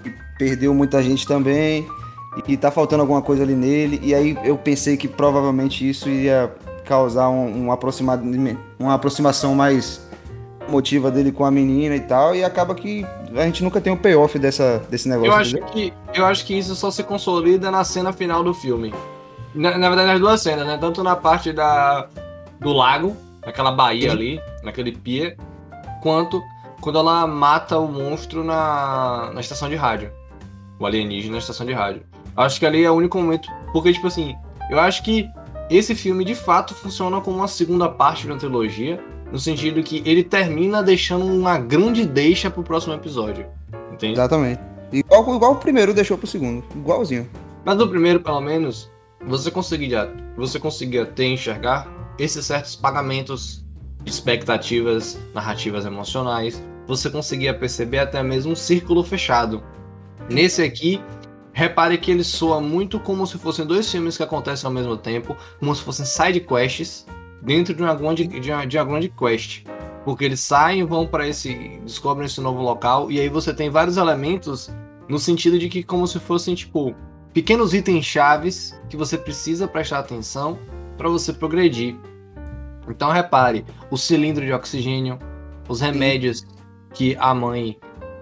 que 0.02 0.12
perdeu 0.38 0.74
muita 0.74 1.02
gente 1.02 1.26
também, 1.26 1.86
e 2.36 2.42
que 2.42 2.56
tá 2.56 2.70
faltando 2.70 3.00
alguma 3.02 3.22
coisa 3.22 3.42
ali 3.42 3.54
nele, 3.54 3.98
e 4.02 4.14
aí 4.14 4.36
eu 4.44 4.56
pensei 4.58 4.96
que 4.96 5.08
provavelmente 5.08 5.88
isso 5.88 6.08
ia 6.08 6.52
causar 6.84 7.30
um, 7.30 7.66
um 7.66 7.72
aproxima- 7.72 8.20
uma 8.78 8.94
aproximação 8.94 9.54
mais 9.54 10.02
motiva 10.68 11.10
dele 11.10 11.30
com 11.32 11.44
a 11.44 11.50
menina 11.50 11.94
e 11.96 12.00
tal, 12.00 12.34
e 12.34 12.44
acaba 12.44 12.74
que 12.74 13.06
a 13.34 13.44
gente 13.44 13.64
nunca 13.64 13.80
tem 13.80 13.92
o 13.92 13.96
payoff 13.96 14.38
dessa, 14.38 14.82
desse 14.90 15.08
negócio. 15.08 15.32
Eu 15.32 15.36
acho, 15.36 15.56
entendeu? 15.56 15.68
que, 15.72 15.92
eu 16.14 16.26
acho 16.26 16.44
que 16.44 16.58
isso 16.58 16.74
só 16.74 16.90
se 16.90 17.02
consolida 17.02 17.70
na 17.70 17.84
cena 17.84 18.12
final 18.12 18.42
do 18.42 18.52
filme. 18.52 18.92
Na, 19.54 19.78
na 19.78 19.88
verdade, 19.88 20.08
nas 20.08 20.20
duas 20.20 20.40
cenas, 20.40 20.66
né? 20.66 20.76
Tanto 20.76 21.02
na 21.02 21.14
parte 21.14 21.52
da, 21.52 22.08
do 22.60 22.72
lago, 22.72 23.16
naquela 23.44 23.70
baía 23.70 24.10
ali, 24.10 24.40
naquele 24.62 24.92
pier, 24.92 25.36
quanto 26.02 26.42
quando 26.80 26.98
ela 26.98 27.26
mata 27.26 27.78
o 27.78 27.88
monstro 27.88 28.44
na, 28.44 29.30
na 29.32 29.40
estação 29.40 29.70
de 29.70 29.74
rádio. 29.74 30.12
O 30.78 30.84
alienígena 30.84 31.32
na 31.32 31.38
estação 31.38 31.64
de 31.64 31.72
rádio. 31.72 32.02
Acho 32.36 32.58
que 32.58 32.66
ali 32.66 32.84
é 32.84 32.90
o 32.90 32.94
único 32.94 33.16
momento. 33.16 33.48
Porque, 33.72 33.92
tipo 33.92 34.06
assim, 34.06 34.34
eu 34.70 34.78
acho 34.78 35.02
que 35.02 35.26
esse 35.70 35.94
filme 35.94 36.24
de 36.24 36.34
fato 36.34 36.74
funciona 36.74 37.20
como 37.20 37.38
uma 37.38 37.48
segunda 37.48 37.88
parte 37.88 38.22
de 38.22 38.32
uma 38.32 38.38
trilogia. 38.38 39.02
No 39.32 39.38
sentido 39.38 39.82
que 39.82 40.02
ele 40.04 40.22
termina 40.22 40.82
deixando 40.82 41.24
uma 41.24 41.58
grande 41.58 42.04
deixa 42.04 42.50
pro 42.50 42.62
próximo 42.62 42.92
episódio. 42.92 43.46
Entende? 43.90 44.12
Exatamente. 44.12 44.60
Igual, 44.92 45.34
igual 45.34 45.52
o 45.52 45.56
primeiro 45.56 45.94
deixou 45.94 46.18
pro 46.18 46.26
segundo. 46.26 46.64
Igualzinho. 46.76 47.28
Mas 47.64 47.78
no 47.78 47.88
primeiro, 47.88 48.20
pelo 48.20 48.40
menos, 48.40 48.90
você 49.26 49.50
conseguia, 49.50 50.12
você 50.36 50.58
conseguia 50.58 51.06
ter 51.06 51.26
enxergar 51.26 51.88
esses 52.18 52.44
certos 52.44 52.76
pagamentos 52.76 53.64
expectativas 54.04 55.18
narrativas 55.32 55.86
emocionais. 55.86 56.62
Você 56.86 57.08
conseguia 57.08 57.54
perceber 57.54 57.98
até 57.98 58.22
mesmo 58.22 58.52
um 58.52 58.56
círculo 58.56 59.02
fechado. 59.02 59.62
Nesse 60.28 60.62
aqui, 60.62 61.00
repare 61.52 61.96
que 61.96 62.10
ele 62.10 62.24
soa 62.24 62.60
muito 62.60 63.00
como 63.00 63.26
se 63.26 63.38
fossem 63.38 63.66
dois 63.66 63.90
filmes 63.90 64.16
que 64.16 64.22
acontecem 64.22 64.66
ao 64.66 64.72
mesmo 64.72 64.96
tempo, 64.96 65.36
como 65.58 65.74
se 65.74 65.82
fossem 65.82 66.04
side 66.04 66.40
quests 66.40 67.06
dentro 67.40 67.74
de 67.74 67.82
uma 67.82 67.94
grande, 67.94 68.26
de 68.26 68.50
uma, 68.50 68.66
de 68.66 68.76
uma 68.76 68.84
grande 68.84 69.08
quest. 69.08 69.64
Porque 70.04 70.24
eles 70.24 70.40
saem 70.40 70.84
vão 70.84 71.06
para 71.06 71.26
esse. 71.26 71.80
descobrem 71.82 72.26
esse 72.26 72.40
novo 72.40 72.60
local, 72.60 73.10
e 73.10 73.18
aí 73.18 73.28
você 73.30 73.54
tem 73.54 73.70
vários 73.70 73.96
elementos 73.96 74.70
no 75.08 75.18
sentido 75.18 75.58
de 75.58 75.68
que, 75.70 75.82
como 75.82 76.06
se 76.06 76.18
fossem, 76.18 76.54
tipo, 76.54 76.94
pequenos 77.34 77.74
itens 77.74 78.04
chaves 78.06 78.74
que 78.88 78.96
você 78.96 79.18
precisa 79.18 79.68
prestar 79.68 79.98
atenção 79.98 80.58
para 80.96 81.08
você 81.08 81.32
progredir. 81.32 81.96
Então 82.88 83.10
repare, 83.10 83.64
o 83.90 83.96
cilindro 83.96 84.44
de 84.44 84.52
oxigênio, 84.52 85.18
os 85.68 85.80
remédios 85.80 86.46
que 86.92 87.16
a 87.18 87.34
mãe, 87.34 87.76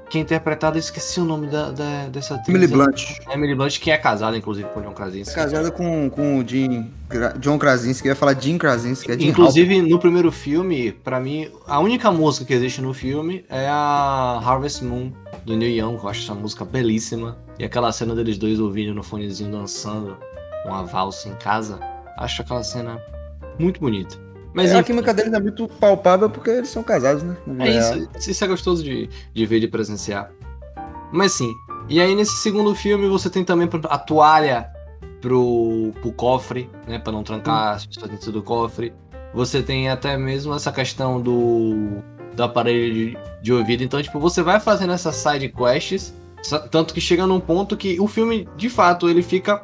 que 0.09 0.19
é 0.19 0.21
interpretada, 0.21 0.79
esqueci 0.79 1.21
o 1.21 1.25
nome 1.25 1.47
da, 1.49 1.71
da- 1.73 2.09
dessa 2.09 2.35
atriz. 2.37 2.49
Emily 2.49 2.67
Blunt. 2.69 3.03
Emily 3.31 3.55
Blunt, 3.55 3.79
que 3.79 3.91
é 3.91 3.99
casada, 3.99 4.37
inclusive, 4.37 4.69
com 4.71 4.81
o 4.81 4.83
John 4.83 4.93
Krasinski. 4.93 5.35
Casada 5.35 5.71
com, 5.71 6.09
com 6.09 6.39
o 6.39 6.47
Jim, 6.49 6.91
John 7.41 7.59
Krasinski. 7.59 8.07
Eu 8.09 8.13
ia 8.13 8.17
falar 8.17 8.35
Jim 8.41 8.57
Krasinski. 8.57 9.11
É 9.13 9.19
Jim 9.19 9.29
Inclusive, 9.29 9.83
no 9.83 9.99
primeiro 9.99 10.31
filme, 10.33 10.93
pra 10.93 11.19
mim, 11.19 11.51
a 11.67 11.79
única 11.81 12.11
música 12.11 12.47
que 12.47 12.55
existe 12.55 12.81
no 12.81 12.95
filme 12.95 13.45
é 13.51 13.67
a 13.69 14.41
Harvest 14.43 14.83
Moon, 14.85 15.13
do 15.45 15.57
Neil 15.57 15.87
Young. 15.87 15.99
Eu 16.03 16.09
acho 16.09 16.23
essa 16.23 16.35
música 16.35 16.65
belíssima. 16.65 17.37
E 17.59 17.65
aquela 17.65 17.93
cena 17.93 18.15
deles 18.15 18.39
dois 18.39 18.61
ouvindo 18.61 18.95
no 18.95 19.03
fonezinho 19.03 19.51
dançando 19.51 20.17
uma 20.65 20.83
valsa 20.85 21.29
em 21.29 21.35
casa. 21.35 21.79
Acho 22.17 22.43
aquela 22.43 22.63
cena 22.63 23.01
muito 23.59 23.81
bonita. 23.81 24.17
Mas 24.55 24.71
Mas 24.71 24.81
a 24.81 24.83
química 24.83 25.15
deles 25.15 25.33
é 25.33 25.41
muito 25.41 25.67
palpável 25.67 26.29
porque 26.29 26.51
eles 26.51 26.69
são 26.69 26.83
casados, 26.83 27.23
né? 27.23 27.37
É 27.59 27.71
isso. 27.71 28.31
Isso 28.31 28.45
é 28.45 28.47
gostoso 28.47 28.85
de, 28.85 29.09
de 29.33 29.47
ver, 29.47 29.61
de 29.61 29.69
presenciar. 29.69 30.31
Mas 31.11 31.33
sim. 31.33 31.53
E 31.89 32.01
aí, 32.01 32.15
nesse 32.15 32.37
segundo 32.37 32.75
filme, 32.75 33.09
você 33.09 33.29
tem 33.29 33.45
também 33.45 33.69
a 33.89 33.99
toalha 33.99 34.71
pro, 35.21 35.93
pro 36.01 36.13
cofre, 36.13 36.71
né? 36.87 36.99
Pra 36.99 37.13
não 37.13 37.23
trancar 37.23 37.77
as 37.77 37.87
pessoas 37.87 38.11
dentro 38.11 38.31
do 38.31 38.43
cofre. 38.43 38.93
Você 39.35 39.63
tem 39.63 39.89
até 39.89 40.19
mesmo 40.19 40.55
essa 40.55 40.71
questão 40.71 41.21
do, 41.21 42.03
do 42.35 42.43
aparelho 42.43 42.95
de, 42.95 43.19
de 43.43 43.53
ouvido. 43.53 43.83
Então, 43.83 44.03
tipo, 44.03 44.19
você 44.19 44.43
vai 44.43 44.61
fazendo 44.61 44.93
essas 44.93 45.17
side 45.17 45.49
quests. 45.49 46.15
Tanto 46.71 46.93
que 46.93 47.01
chega 47.01 47.27
num 47.27 47.39
ponto 47.39 47.77
que 47.77 48.01
o 48.01 48.09
filme, 48.09 48.49
de 48.57 48.69
fato, 48.69 49.09
ele 49.09 49.23
fica 49.23 49.63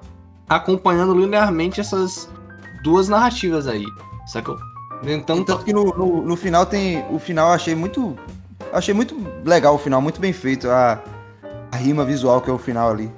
acompanhando 0.48 1.12
linearmente 1.12 1.80
essas 1.80 2.28
duas 2.82 3.08
narrativas 3.08 3.66
aí. 3.66 3.84
Sacou? 4.26 4.56
Então, 5.04 5.44
Tanto 5.44 5.64
que 5.64 5.72
no, 5.72 5.84
no, 5.96 6.22
no 6.22 6.36
final 6.36 6.66
tem. 6.66 7.04
O 7.10 7.18
final 7.18 7.48
eu 7.48 7.54
achei 7.54 7.74
muito. 7.74 8.16
Achei 8.72 8.92
muito 8.92 9.16
legal 9.44 9.74
o 9.74 9.78
final, 9.78 10.00
muito 10.00 10.20
bem 10.20 10.32
feito. 10.32 10.68
A, 10.68 11.02
a 11.72 11.76
rima 11.76 12.04
visual 12.04 12.40
que 12.40 12.50
é 12.50 12.52
o 12.52 12.58
final 12.58 12.90
ali. 12.90 13.10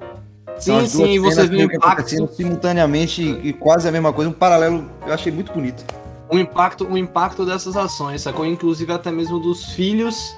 Sim, 0.59 0.87
sim, 0.87 1.19
você 1.19 1.47
vê 1.47 1.65
o 1.65 1.73
impacto. 1.75 2.29
simultaneamente 2.35 3.23
e, 3.23 3.49
e 3.49 3.53
quase 3.53 3.89
a 3.89 3.93
mesma 3.93 4.13
coisa. 4.13 4.31
Um 4.31 4.35
paralelo, 4.35 4.91
eu 5.07 5.13
achei 5.13 5.33
muito 5.33 5.53
bonito. 5.53 5.85
O 6.31 6.39
impacto, 6.39 6.87
o 6.87 6.97
impacto 6.97 7.45
dessas 7.45 7.77
ações, 7.77 8.23
sacou? 8.23 8.47
Inclusive 8.47 8.93
até 8.93 9.11
mesmo 9.11 9.39
dos 9.39 9.73
filhos 9.73 10.37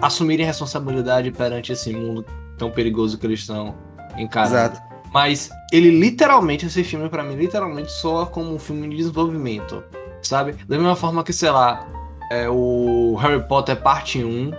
assumirem 0.00 0.44
responsabilidade 0.44 1.30
perante 1.30 1.72
esse 1.72 1.92
mundo 1.92 2.24
tão 2.58 2.70
perigoso 2.70 3.18
que 3.18 3.26
eles 3.26 3.40
estão 3.40 3.74
encarando. 4.16 4.54
Exato. 4.54 4.82
Mas 5.12 5.50
ele 5.72 5.90
literalmente, 5.90 6.66
esse 6.66 6.84
filme 6.84 7.08
pra 7.08 7.22
mim, 7.22 7.34
literalmente 7.34 7.90
soa 7.90 8.26
como 8.26 8.54
um 8.54 8.58
filme 8.58 8.88
de 8.88 8.96
desenvolvimento, 8.96 9.82
sabe? 10.20 10.52
Da 10.68 10.76
mesma 10.76 10.96
forma 10.96 11.24
que, 11.24 11.32
sei 11.32 11.50
lá, 11.50 11.86
é 12.30 12.48
o 12.48 13.16
Harry 13.20 13.42
Potter 13.48 13.76
parte 13.76 14.22
1 14.22 14.50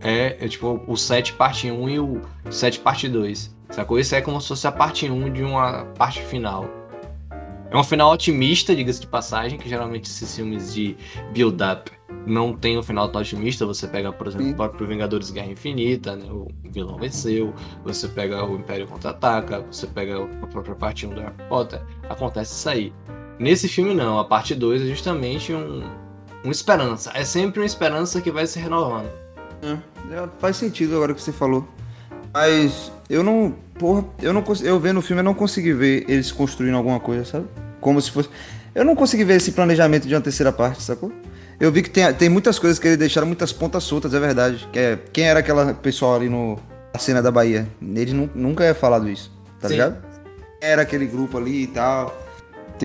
é, 0.00 0.36
é 0.40 0.48
tipo 0.48 0.80
o 0.86 0.96
7 0.96 1.34
parte 1.34 1.70
1 1.70 1.88
e 1.88 2.00
o 2.00 2.22
7 2.50 2.80
parte 2.80 3.08
2, 3.08 3.54
sacou? 3.70 3.98
Isso 3.98 4.14
é 4.14 4.20
como 4.20 4.40
se 4.40 4.48
fosse 4.48 4.66
a 4.66 4.72
parte 4.72 5.08
1 5.08 5.32
de 5.32 5.44
uma 5.44 5.84
parte 5.96 6.22
final. 6.22 6.77
É 7.70 7.76
um 7.76 7.84
final 7.84 8.12
otimista, 8.12 8.74
diga-se 8.74 9.00
de 9.00 9.06
passagem, 9.06 9.58
que 9.58 9.68
geralmente 9.68 10.06
esses 10.08 10.34
filmes 10.34 10.72
de 10.72 10.96
build-up 11.32 11.90
não 12.26 12.54
tem 12.54 12.78
um 12.78 12.82
final 12.82 13.08
tão 13.08 13.20
otimista. 13.20 13.66
Você 13.66 13.86
pega, 13.86 14.10
por 14.12 14.26
exemplo, 14.26 14.46
Sim. 14.46 14.52
o 14.52 14.56
próprio 14.56 14.86
Vingadores 14.86 15.30
Guerra 15.30 15.52
Infinita, 15.52 16.16
né? 16.16 16.30
O 16.30 16.48
vilão 16.70 16.96
venceu. 16.96 17.54
Você 17.84 18.08
pega 18.08 18.44
o 18.44 18.56
Império 18.56 18.86
Contra-Ataca. 18.86 19.64
Você 19.70 19.86
pega 19.86 20.22
a 20.22 20.46
própria 20.46 20.74
parte 20.74 21.06
1 21.06 21.10
do 21.10 21.20
Harry 21.20 21.34
Potter. 21.48 21.82
Acontece 22.08 22.54
isso 22.54 22.68
aí. 22.68 22.92
Nesse 23.38 23.68
filme, 23.68 23.94
não. 23.94 24.18
A 24.18 24.24
parte 24.24 24.54
2 24.54 24.82
é 24.82 24.86
justamente 24.86 25.52
um, 25.52 25.82
uma 26.42 26.52
esperança. 26.52 27.10
É 27.14 27.24
sempre 27.24 27.60
uma 27.60 27.66
esperança 27.66 28.20
que 28.20 28.30
vai 28.30 28.46
se 28.46 28.58
renovando. 28.58 29.10
É, 29.62 30.28
faz 30.38 30.56
sentido 30.56 30.96
agora 30.96 31.12
que 31.12 31.20
você 31.20 31.32
falou. 31.32 31.66
Mas 32.32 32.92
eu 33.08 33.22
não. 33.22 33.54
Porra, 33.78 34.04
eu 34.20 34.32
não 34.32 34.42
Eu 34.62 34.78
vendo 34.80 34.98
o 34.98 35.02
filme, 35.02 35.20
eu 35.20 35.24
não 35.24 35.34
consegui 35.34 35.72
ver 35.72 36.04
eles 36.08 36.32
construindo 36.32 36.76
alguma 36.76 36.98
coisa, 37.00 37.24
sabe? 37.24 37.46
Como 37.80 38.00
se 38.00 38.10
fosse. 38.10 38.28
Eu 38.74 38.84
não 38.84 38.94
consegui 38.94 39.24
ver 39.24 39.34
esse 39.36 39.52
planejamento 39.52 40.06
de 40.06 40.14
uma 40.14 40.20
terceira 40.20 40.52
parte, 40.52 40.82
sacou? 40.82 41.12
Eu 41.60 41.72
vi 41.72 41.82
que 41.82 41.90
tem, 41.90 42.12
tem 42.14 42.28
muitas 42.28 42.58
coisas 42.58 42.78
que 42.78 42.86
eles 42.86 42.98
deixaram 42.98 43.26
muitas 43.26 43.52
pontas 43.52 43.82
soltas, 43.82 44.14
é 44.14 44.20
verdade. 44.20 44.68
Que 44.72 44.78
é, 44.78 44.98
quem 45.12 45.24
era 45.28 45.40
aquela 45.40 45.74
pessoal 45.74 46.14
ali 46.14 46.28
no, 46.28 46.56
na 46.94 47.00
cena 47.00 47.20
da 47.20 47.30
Bahia? 47.30 47.66
Ele 47.82 48.12
nu- 48.12 48.30
nunca 48.34 48.64
é 48.64 48.72
falado 48.74 49.08
isso, 49.08 49.32
tá 49.60 49.66
Sim. 49.68 49.74
ligado? 49.74 49.96
Era 50.60 50.82
aquele 50.82 51.06
grupo 51.06 51.36
ali 51.38 51.64
e 51.64 51.66
tal. 51.68 52.16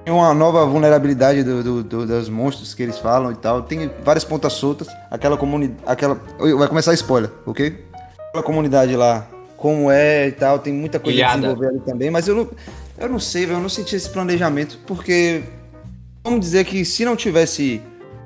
Tem 0.03 0.11
uma 0.11 0.33
nova 0.33 0.65
vulnerabilidade 0.65 1.43
do, 1.43 1.61
do- 1.63 1.83
do- 1.83 2.05
dos 2.07 2.29
monstros 2.29 2.73
que 2.73 2.81
eles 2.81 2.97
falam 2.97 3.31
e 3.31 3.35
tal. 3.35 3.61
Tem 3.61 3.91
várias 4.03 4.23
pontas 4.23 4.53
soltas. 4.53 4.87
Aquela 5.11 5.37
comunidade. 5.37 5.79
Aquela. 5.85 6.19
Vai 6.57 6.67
começar 6.67 6.93
spoiler, 6.95 7.29
ok? 7.45 7.85
Aquela 8.29 8.43
comunidade 8.43 8.95
lá, 8.95 9.27
como 9.63 9.89
é 9.89 10.27
e 10.27 10.31
tal, 10.33 10.59
tem 10.59 10.73
muita 10.73 10.99
coisa 10.99 11.17
a 11.17 11.21
Ilhada. 11.21 11.37
desenvolver 11.37 11.67
ali 11.69 11.79
também, 11.79 12.11
mas 12.11 12.27
eu 12.27 12.35
não. 12.35 12.49
Eu 12.97 13.07
não 13.07 13.17
sei, 13.17 13.45
velho, 13.45 13.59
eu 13.59 13.61
não 13.61 13.69
senti 13.69 13.95
esse 13.95 14.09
planejamento, 14.09 14.77
porque. 14.85 15.41
Vamos 16.21 16.41
dizer 16.41 16.65
que 16.65 16.83
se 16.83 17.05
não 17.05 17.15
tivesse 17.15 17.81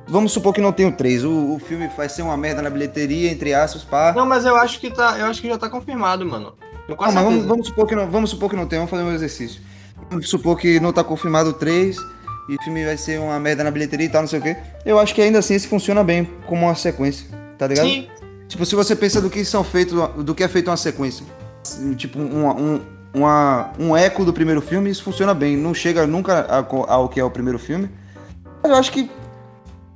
Vamos 0.07 0.31
supor 0.31 0.53
que 0.53 0.61
não 0.61 0.71
tem 0.71 0.87
o 0.87 0.91
3. 0.91 1.25
O, 1.25 1.55
o 1.55 1.59
filme 1.59 1.87
vai 1.95 2.09
ser 2.09 2.23
uma 2.23 2.35
merda 2.35 2.61
na 2.61 2.71
bilheteria, 2.71 3.29
entre 3.29 3.53
aspas, 3.53 3.83
pá. 3.83 4.13
Não, 4.15 4.25
mas 4.25 4.45
eu 4.45 4.55
acho 4.55 4.79
que 4.79 4.89
tá. 4.89 5.15
Eu 5.19 5.27
acho 5.27 5.39
que 5.39 5.47
já 5.47 5.59
tá 5.59 5.69
confirmado, 5.69 6.25
mano. 6.25 6.55
Eu 6.87 6.89
Não, 6.89 6.95
quase 6.95 7.13
mas 7.13 7.23
vamos, 7.23 7.45
vamos 7.45 7.67
supor 7.67 7.85
que 7.85 7.95
não, 7.95 8.09
vamos 8.09 8.29
supor 8.31 8.49
que 8.49 8.55
não 8.55 8.65
tem, 8.65 8.79
vamos 8.79 8.89
fazer 8.89 9.03
um 9.03 9.13
exercício. 9.13 9.61
Vamos 10.09 10.27
supor 10.27 10.57
que 10.57 10.79
não 10.79 10.91
tá 10.91 11.03
confirmado 11.03 11.51
o 11.51 11.53
3 11.53 11.97
e 12.49 12.55
o 12.55 12.61
filme 12.63 12.83
vai 12.83 12.97
ser 12.97 13.19
uma 13.19 13.39
merda 13.39 13.63
na 13.63 13.69
bilheteria 13.69 14.07
e 14.07 14.09
tal, 14.09 14.21
não 14.21 14.27
sei 14.27 14.39
o 14.39 14.41
quê. 14.41 14.55
Eu 14.83 14.97
acho 14.97 15.13
que 15.13 15.21
ainda 15.21 15.37
assim 15.37 15.53
esse 15.53 15.67
funciona 15.67 16.03
bem 16.03 16.27
como 16.47 16.65
uma 16.65 16.73
sequência, 16.73 17.27
tá 17.59 17.67
ligado? 17.67 17.85
Sim, 17.85 18.07
Tipo, 18.47 18.65
se 18.65 18.75
você 18.75 18.95
pensa 18.95 19.19
do 19.21 19.29
que 19.29 19.43
são 19.43 19.63
feitos, 19.63 19.97
do 20.23 20.33
que 20.33 20.43
é 20.43 20.47
feito 20.47 20.69
uma 20.69 20.77
sequência, 20.77 21.25
tipo, 21.97 22.17
um, 22.19 22.47
um, 22.49 22.81
uma, 23.13 23.71
um 23.77 23.95
eco 23.97 24.23
do 24.23 24.31
primeiro 24.33 24.61
filme, 24.61 24.89
isso 24.89 25.03
funciona 25.03 25.33
bem. 25.33 25.57
Não 25.57 25.73
chega 25.73 26.07
nunca 26.07 26.45
ao 26.87 27.09
que 27.09 27.19
é 27.19 27.23
o 27.23 27.29
primeiro 27.29 27.59
filme. 27.59 27.89
Mas 28.63 28.71
eu 28.71 28.77
acho 28.77 28.91
que 28.91 29.11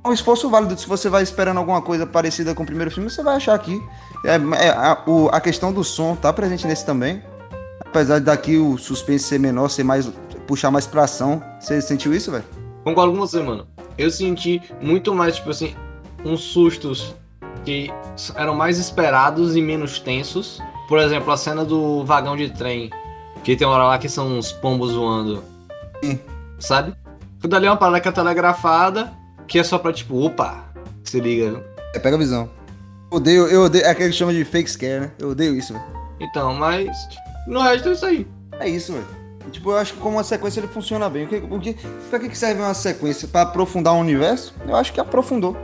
é 0.04 0.08
um 0.08 0.12
esforço 0.12 0.50
válido. 0.50 0.78
Se 0.78 0.86
você 0.86 1.08
vai 1.08 1.22
esperando 1.22 1.56
alguma 1.58 1.80
coisa 1.80 2.06
parecida 2.06 2.54
com 2.54 2.62
o 2.62 2.66
primeiro 2.66 2.90
filme, 2.90 3.08
você 3.08 3.22
vai 3.22 3.36
achar 3.36 3.54
aqui. 3.54 3.80
É, 4.24 4.34
é, 4.66 4.70
a, 4.70 5.02
o- 5.06 5.28
a 5.32 5.40
questão 5.40 5.72
do 5.72 5.82
som 5.82 6.14
tá 6.14 6.32
presente 6.32 6.66
nesse 6.66 6.84
também. 6.84 7.22
Apesar 7.80 8.18
de 8.18 8.24
daqui 8.26 8.56
o 8.58 8.76
suspense 8.78 9.24
ser 9.24 9.38
menor, 9.38 9.68
ser 9.68 9.82
mais. 9.84 10.10
puxar 10.46 10.70
mais 10.70 10.86
pra 10.86 11.04
ação. 11.04 11.42
Você 11.60 11.80
sentiu 11.80 12.12
isso, 12.14 12.30
velho? 12.30 12.44
concordo 12.84 13.12
com 13.12 13.18
você, 13.20 13.40
mano. 13.40 13.66
Eu 13.96 14.10
senti 14.10 14.60
muito 14.80 15.14
mais, 15.14 15.36
tipo 15.36 15.50
assim, 15.50 15.74
uns 16.24 16.40
sustos 16.40 17.14
que 17.64 17.92
eram 18.34 18.54
mais 18.54 18.78
esperados 18.78 19.56
e 19.56 19.62
menos 19.62 19.98
tensos. 19.98 20.60
Por 20.88 20.98
exemplo, 20.98 21.32
a 21.32 21.36
cena 21.36 21.64
do 21.64 22.04
vagão 22.04 22.36
de 22.36 22.50
trem. 22.50 22.90
Que 23.42 23.56
tem 23.56 23.66
uma 23.66 23.74
hora 23.74 23.84
lá 23.84 23.98
que 23.98 24.08
são 24.08 24.38
uns 24.38 24.52
pombos 24.52 24.92
voando. 24.92 25.42
Sim. 26.02 26.20
Sabe? 26.58 26.94
Tudo 27.40 27.56
ali 27.56 27.66
é 27.66 27.70
uma 27.70 27.76
parada 27.76 28.00
que 28.00 28.08
é 28.08 28.12
telegrafada, 28.12 29.12
que 29.48 29.58
é 29.58 29.64
só 29.64 29.78
pra 29.78 29.92
tipo, 29.92 30.16
opa, 30.24 30.64
se 31.02 31.18
liga. 31.20 31.62
É, 31.94 31.98
pega 31.98 32.16
a 32.16 32.18
visão. 32.18 32.48
Odeio, 33.10 33.46
eu 33.48 33.62
odeio. 33.62 33.84
É 33.84 33.90
aquele 33.90 34.10
que 34.10 34.16
chama 34.16 34.32
de 34.32 34.44
fake 34.44 34.70
scare, 34.70 35.00
né? 35.00 35.10
Eu 35.18 35.30
odeio 35.30 35.56
isso, 35.56 35.72
velho. 35.72 35.84
Então, 36.20 36.54
mas 36.54 36.88
no 37.46 37.60
resto 37.60 37.88
é 37.88 37.92
isso 37.92 38.06
aí. 38.06 38.26
É 38.60 38.68
isso, 38.68 38.92
velho. 38.92 39.06
Tipo, 39.50 39.72
eu 39.72 39.78
acho 39.78 39.94
que 39.94 39.98
como 39.98 40.16
uma 40.16 40.24
sequência 40.24 40.60
ele 40.60 40.68
funciona 40.68 41.10
bem. 41.10 41.24
O 41.24 41.28
que, 41.28 41.36
o 41.36 41.58
que, 41.58 41.76
pra 42.08 42.18
que 42.18 42.28
que 42.28 42.38
serve 42.38 42.62
uma 42.62 42.74
sequência? 42.74 43.26
Pra 43.26 43.42
aprofundar 43.42 43.94
o 43.94 43.98
universo? 43.98 44.54
Eu 44.66 44.76
acho 44.76 44.92
que 44.92 45.00
aprofundou. 45.00 45.56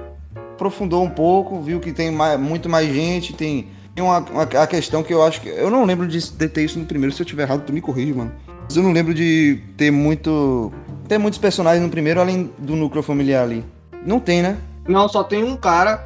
Aprofundou 0.59 1.05
um 1.05 1.09
pouco, 1.11 1.61
viu 1.63 1.79
que 1.79 1.93
tem 1.93 2.11
mais- 2.11 2.39
muito 2.39 2.69
mais 2.69 2.93
gente, 2.93 3.33
tem, 3.33 3.69
tem 3.95 4.05
uma, 4.05 4.19
uma- 4.19 4.43
a 4.43 4.67
questão 4.67 5.05
que 5.05 5.15
eu 5.15 5.23
acho 5.23 5.41
que. 5.41 5.49
Eu 5.49 5.71
não 5.71 5.85
lembro 5.85 6.05
de, 6.09 6.19
de 6.33 6.49
ter 6.49 6.65
isso 6.65 6.81
no 6.81 6.85
primeiro. 6.85 7.15
Se 7.15 7.23
eu 7.23 7.27
tiver 7.27 7.45
errado, 7.45 7.63
tu 7.65 7.73
me 7.73 7.81
corrige, 7.81 8.13
mano. 8.13 8.33
Mas 8.65 8.77
eu 8.77 8.83
não 8.83 8.91
lembro 8.91 9.15
de 9.15 9.61
ter 9.77 9.93
muito. 9.93 10.73
Ter 11.07 11.17
muitos 11.17 11.39
personagens 11.39 11.81
no 11.85 11.89
primeiro, 11.89 12.21
além 12.21 12.51
do 12.59 12.75
núcleo 12.75 13.05
familiar 13.05 13.45
ali. 13.45 13.65
Não 14.05 14.19
tem, 14.19 14.43
né? 14.43 14.59
Não, 14.89 15.09
só 15.09 15.23
tem 15.23 15.45
um 15.45 15.57
cara. 15.57 16.05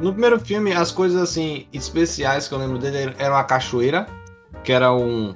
No 0.00 0.10
primeiro 0.10 0.40
filme, 0.40 0.72
as 0.72 0.90
coisas 0.90 1.22
assim 1.22 1.66
especiais 1.72 2.48
que 2.48 2.54
eu 2.54 2.58
lembro 2.58 2.76
dele 2.76 3.14
eram 3.18 3.36
a 3.36 3.44
cachoeira, 3.44 4.04
que 4.64 4.72
era 4.72 4.92
um, 4.92 5.32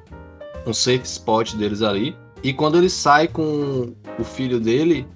um 0.67 0.73
safe 0.75 1.05
spot 1.05 1.55
deles 1.55 1.83
ali. 1.83 2.17
E 2.43 2.53
quando 2.53 2.79
ele 2.79 2.91
sai 2.91 3.29
com 3.29 3.95
o 4.19 4.25
filho 4.25 4.59
dele 4.59 5.07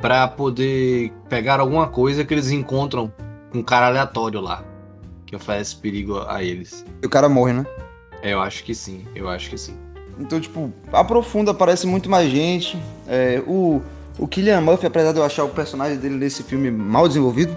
pra 0.00 0.28
poder 0.28 1.12
pegar 1.28 1.60
alguma 1.60 1.88
coisa 1.88 2.24
que 2.24 2.34
eles 2.34 2.50
encontram 2.50 3.12
com 3.50 3.58
um 3.58 3.62
cara 3.62 3.86
aleatório 3.86 4.40
lá, 4.40 4.64
que 5.24 5.34
oferece 5.34 5.76
perigo 5.76 6.20
a 6.28 6.42
eles. 6.42 6.84
E 7.02 7.06
o 7.06 7.10
cara 7.10 7.28
morre, 7.28 7.52
né? 7.52 7.66
É, 8.22 8.32
eu 8.32 8.40
acho 8.40 8.64
que 8.64 8.74
sim, 8.74 9.04
eu 9.14 9.28
acho 9.28 9.50
que 9.50 9.58
sim. 9.58 9.76
Então, 10.18 10.40
tipo, 10.40 10.72
aprofunda, 10.92 11.50
aparece 11.50 11.86
muito 11.86 12.08
mais 12.08 12.30
gente. 12.30 12.78
É, 13.06 13.42
o, 13.46 13.82
o 14.18 14.26
Killian 14.26 14.60
Murphy, 14.60 14.86
apesar 14.86 15.12
de 15.12 15.18
eu 15.18 15.24
achar 15.24 15.44
o 15.44 15.48
personagem 15.48 15.98
dele 15.98 16.16
nesse 16.16 16.42
filme 16.42 16.70
mal 16.70 17.06
desenvolvido, 17.06 17.56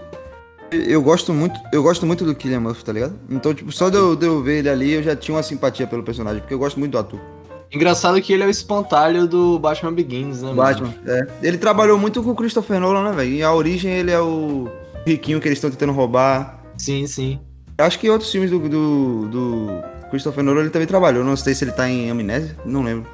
eu 0.72 1.02
gosto 1.02 1.34
muito, 1.34 1.60
eu 1.72 1.82
gosto 1.82 2.06
muito 2.06 2.24
do 2.24 2.36
Killian 2.36 2.60
Murphy, 2.60 2.84
tá 2.84 2.94
ligado? 2.94 3.16
Então, 3.30 3.54
tipo, 3.54 3.72
só 3.72 3.90
de 3.90 3.98
eu, 3.98 4.16
de 4.16 4.26
eu 4.26 4.44
ver 4.44 4.60
ele 4.60 4.70
ali, 4.70 4.92
eu 4.94 5.04
já 5.04 5.16
tinha 5.16 5.36
uma 5.36 5.44
simpatia 5.44 5.88
pelo 5.88 6.04
personagem, 6.04 6.42
porque 6.42 6.54
eu 6.54 6.60
gosto 6.60 6.80
muito 6.80 6.92
do 6.92 6.98
ator. 7.00 7.20
Engraçado 7.72 8.20
que 8.22 8.34
ele 8.34 8.44
é 8.44 8.48
o 8.48 8.50
espantalho 8.50 9.28
do 9.28 9.60
Batman 9.60 9.94
Begins, 9.94 10.42
né? 10.42 10.54
Batman, 10.54 10.94
é. 11.06 11.28
Ele 11.42 11.58
trabalhou 11.58 12.00
muito 12.00 12.24
com 12.24 12.32
o 12.32 12.36
Christopher 12.36 12.80
Nolan, 12.80 13.10
né, 13.10 13.16
velho? 13.16 13.32
E 13.32 13.44
a 13.44 13.54
origem 13.54 13.92
ele 13.92 14.12
é 14.12 14.20
o 14.20 14.68
riquinho 15.06 15.40
que 15.40 15.48
eles 15.48 15.58
estão 15.58 15.70
tentando 15.70 15.94
roubar. 15.94 16.64
Sim, 16.78 17.06
sim. 17.06 17.40
Acho 17.78 18.00
que 18.00 18.10
outros 18.10 18.32
filmes 18.32 18.50
do, 18.50 18.60
do, 18.60 19.28
do 19.28 19.70
Christopher 20.10 20.44
Nolan 20.44 20.62
ele 20.62 20.70
também 20.72 20.88
trabalhou. 20.88 21.24
Não 21.24 21.38
sei 21.38 21.54
se 21.54 21.64
ele 21.64 21.72
tá 21.72 21.88
em 21.88 22.10
Amnésia, 22.10 22.58
não 22.66 22.82
lembro. 22.82 23.08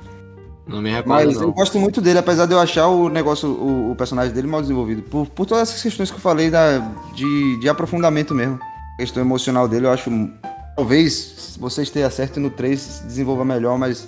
Não 0.67 0.81
me 0.81 0.89
recordo, 0.89 1.09
Mas 1.09 1.35
não. 1.35 1.43
eu 1.43 1.51
gosto 1.51 1.77
muito 1.77 2.01
dele, 2.01 2.17
apesar 2.17 2.47
de 2.47 2.53
eu 2.53 2.59
achar 2.59 2.87
o 2.87 3.07
negócio, 3.07 3.49
o, 3.49 3.91
o 3.91 3.95
personagem 3.95 4.33
dele 4.33 4.47
mal 4.47 4.61
desenvolvido. 4.61 5.03
Por, 5.03 5.27
por 5.27 5.45
todas 5.45 5.69
essas 5.69 5.81
questões 5.81 6.09
que 6.09 6.17
eu 6.17 6.21
falei 6.21 6.49
da, 6.49 6.79
de, 7.13 7.59
de 7.59 7.69
aprofundamento 7.69 8.33
mesmo. 8.33 8.57
A 8.95 8.97
questão 8.97 9.21
emocional 9.21 9.67
dele, 9.67 9.85
eu 9.85 9.91
acho. 9.91 10.09
Talvez 10.75 11.13
se 11.13 11.59
vocês 11.59 11.89
tenham 11.89 12.09
certo 12.09 12.39
no 12.39 12.49
3 12.49 12.79
se 12.79 13.03
desenvolva 13.03 13.45
melhor, 13.45 13.77
mas 13.77 14.07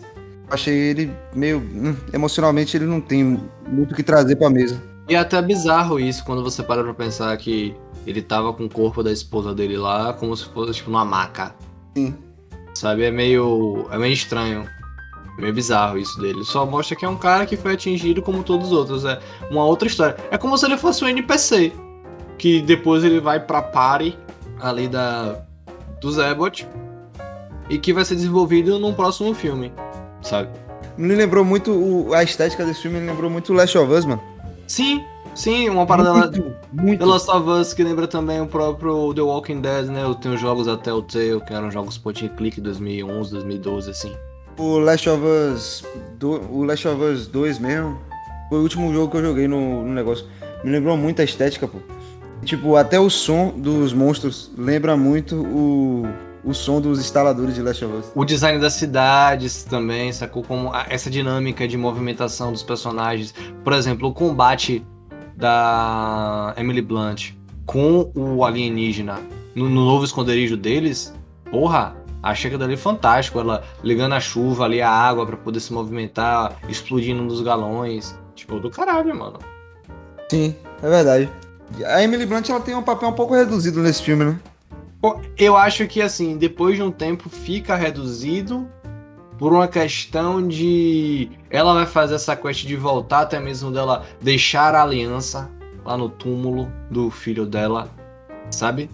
achei 0.50 0.74
ele 0.74 1.12
meio. 1.34 1.60
hum, 1.60 1.96
emocionalmente 2.14 2.76
ele 2.78 2.86
não 2.86 3.02
tem 3.02 3.40
muito 3.68 3.92
o 3.92 3.96
que 3.96 4.04
trazer 4.04 4.36
pra 4.36 4.50
mesa. 4.50 4.82
E 5.08 5.16
é 5.16 5.18
até 5.18 5.42
bizarro 5.42 6.00
isso 6.00 6.24
quando 6.26 6.44
você 6.44 6.62
para 6.62 6.84
pra 6.84 6.94
pensar 6.94 7.36
que 7.38 7.76
ele 8.06 8.22
tava 8.22 8.54
com 8.54 8.66
o 8.66 8.70
corpo 8.70 9.04
da 9.04 9.12
esposa 9.12 9.54
dele 9.54 9.78
lá 9.78 10.14
como 10.14 10.36
se 10.36 10.46
fosse 10.46 10.74
tipo 10.74 10.90
numa 10.90 11.06
maca. 11.06 11.56
Sim. 11.96 12.16
Sabe? 12.74 13.04
É 13.04 13.12
meio. 13.12 13.88
É 13.92 13.98
meio 13.98 14.14
estranho. 14.14 14.68
É 15.38 15.42
meio 15.42 15.54
bizarro 15.54 15.98
isso 15.98 16.20
dele. 16.20 16.44
Só 16.44 16.66
mostra 16.66 16.96
que 16.96 17.06
é 17.06 17.10
um 17.10 17.18
cara 17.18 17.46
que 17.46 17.58
foi 17.58 17.74
atingido 17.74 18.22
como 18.22 18.44
todos 18.44 18.68
os 18.68 18.74
outros. 18.74 19.06
É 19.06 19.20
uma 19.50 19.66
outra 19.66 19.88
história. 19.88 20.16
É 20.32 20.38
como 20.38 20.58
se 20.58 20.66
ele 20.66 20.78
fosse 20.78 21.04
um 21.04 21.08
NPC. 21.08 21.72
Que 22.38 22.62
depois 22.62 23.04
ele 23.04 23.20
vai 23.20 23.40
pra 23.40 23.62
party 23.62 24.18
ali 24.60 24.88
da. 24.88 25.42
do 26.00 26.12
Zebot. 26.12 26.68
E 27.70 27.78
que 27.78 27.92
vai 27.94 28.06
ser 28.06 28.16
desenvolvido 28.16 28.80
num 28.80 28.94
próximo 28.94 29.34
filme. 29.34 29.74
Sabe? 30.28 30.50
Me 30.98 31.14
lembrou 31.16 31.46
muito. 31.46 31.72
o- 31.72 32.14
a 32.14 32.24
estética 32.24 32.66
desse 32.66 32.82
filme 32.82 33.00
me 33.00 33.08
lembrou 33.08 33.30
muito 33.30 33.54
Last 33.54 33.78
of 33.78 33.92
Us, 33.92 34.06
mano. 34.06 34.22
Sim, 34.68 35.02
sim, 35.36 35.70
uma 35.70 35.86
parada 35.86 36.12
lá. 36.12 36.20
muito, 36.22 36.44
muito. 36.74 37.00
The 37.00 37.06
Last 37.06 37.30
of 37.32 37.50
Us, 37.50 37.74
que 37.74 37.84
lembra 37.84 38.08
também 38.08 38.42
o 38.42 38.48
próprio 38.48 39.14
The 39.14 39.22
Walking 39.22 39.62
Dead, 39.62 39.86
né? 39.88 40.02
Tem 40.22 40.34
os 40.34 40.42
jogos 40.42 40.66
da 40.66 40.76
Telltale, 40.76 41.40
que 41.42 41.54
eram 41.54 41.72
jogos 41.72 41.98
point 41.98 42.26
and 42.26 42.30
click 42.30 42.60
2011, 42.60 43.32
2012, 43.32 43.90
assim. 43.92 44.12
O 44.58 44.80
Last 44.80 45.08
of 45.10 45.22
Us. 45.24 45.86
Do, 46.20 46.42
o 46.52 46.64
Last 46.64 46.88
of 46.88 47.02
Us 47.02 47.28
2 47.28 47.60
mesmo. 47.60 47.98
Foi 48.50 48.58
o 48.60 48.62
último 48.64 48.92
jogo 48.94 49.12
que 49.12 49.18
eu 49.18 49.24
joguei 49.24 49.48
no, 49.48 49.84
no 49.84 49.94
negócio. 49.94 50.26
Me 50.64 50.72
lembrou 50.72 50.98
muito 50.98 51.22
a 51.22 51.26
estética, 51.26 51.68
pô. 51.68 51.78
Tipo, 52.44 52.76
até 52.76 53.00
o 53.00 53.10
som 53.10 53.54
dos 53.56 53.94
monstros 53.94 54.52
lembra 54.58 54.96
muito 54.98 55.36
o, 55.36 56.08
o 56.48 56.54
som 56.54 56.80
dos 56.80 56.98
instaladores 56.98 57.56
de 57.56 57.62
Last 57.62 57.84
of 57.84 57.98
Us. 57.98 58.06
O 58.16 58.24
design 58.24 58.58
das 58.58 58.74
cidades 58.74 59.66
também, 59.66 60.14
sacou? 60.14 60.42
Como 60.42 60.72
essa 60.90 61.10
dinâmica 61.10 61.68
de 61.68 61.78
movimentação 61.78 62.54
dos 62.54 62.64
personagens. 62.64 63.34
Por 63.66 63.74
exemplo, 63.74 64.08
o 64.08 64.14
combate 64.14 64.82
da 65.36 66.54
Emily 66.56 66.82
Blunt 66.82 67.34
com 67.66 68.10
o 68.16 68.46
alienígena 68.46 69.20
no, 69.54 69.68
no 69.68 69.84
novo 69.86 70.06
esconderijo 70.06 70.56
deles. 70.56 71.14
Porra, 71.52 71.98
achei 72.24 72.48
aquilo 72.48 72.64
ali 72.64 72.78
fantástico. 72.78 73.42
Ela 73.42 73.62
ligando 73.84 74.14
a 74.14 74.20
chuva 74.22 74.64
ali, 74.64 74.82
a 74.82 74.90
água 74.90 75.26
pra 75.26 75.36
poder 75.36 75.60
se 75.60 75.74
movimentar, 75.74 76.56
explodindo 76.70 77.22
um 77.22 77.28
dos 77.28 77.42
galões. 77.42 78.18
Tipo, 78.36 78.58
do 78.58 78.70
caralho, 78.70 79.14
mano. 79.14 79.40
Sim, 80.32 80.56
é 80.82 80.90
verdade. 80.90 81.30
A 81.86 82.02
Emily 82.02 82.26
Blunt 82.26 82.48
ela 82.48 82.62
tem 82.62 82.74
um 82.74 82.84
papel 82.84 83.10
um 83.10 83.14
pouco 83.14 83.36
reduzido 83.36 83.82
nesse 83.82 84.02
filme, 84.02 84.24
né? 84.24 84.40
Eu 85.38 85.56
acho 85.56 85.88
que 85.88 86.02
assim, 86.02 86.38
depois 86.38 86.76
de 86.76 86.84
um 86.84 86.92
tempo 86.92 87.30
fica 87.30 87.76
reduzido 87.76 88.68
por 89.38 89.54
uma 89.54 89.68
questão 89.68 90.48
de 90.48 91.30
ela 91.50 91.74
vai 91.74 91.86
fazer 91.86 92.16
essa 92.16 92.36
quest 92.36 92.66
de 92.66 92.76
voltar 92.76 93.22
até 93.22 93.40
mesmo 93.40 93.72
dela 93.72 94.04
deixar 94.20 94.74
a 94.74 94.82
aliança 94.82 95.50
lá 95.86 95.96
no 95.96 96.10
túmulo 96.10 96.72
do 96.90 97.12
filho 97.12 97.46
dela, 97.46 97.90
sabe? 98.50 98.90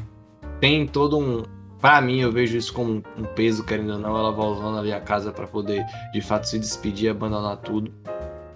Tem 0.59 0.85
todo 0.85 1.17
um 1.17 1.43
Pra 1.83 1.99
mim, 1.99 2.21
eu 2.21 2.31
vejo 2.31 2.55
isso 2.55 2.71
como 2.71 3.03
um 3.17 3.23
peso, 3.35 3.61
querendo 3.61 3.91
ou 3.91 3.99
não, 3.99 4.17
ela 4.17 4.31
voltando 4.31 4.77
ali 4.77 4.93
a 4.93 5.01
casa 5.01 5.33
pra 5.33 5.45
poder, 5.45 5.85
de 6.13 6.21
fato, 6.21 6.47
se 6.47 6.57
despedir, 6.57 7.09
abandonar 7.09 7.57
tudo. 7.57 7.91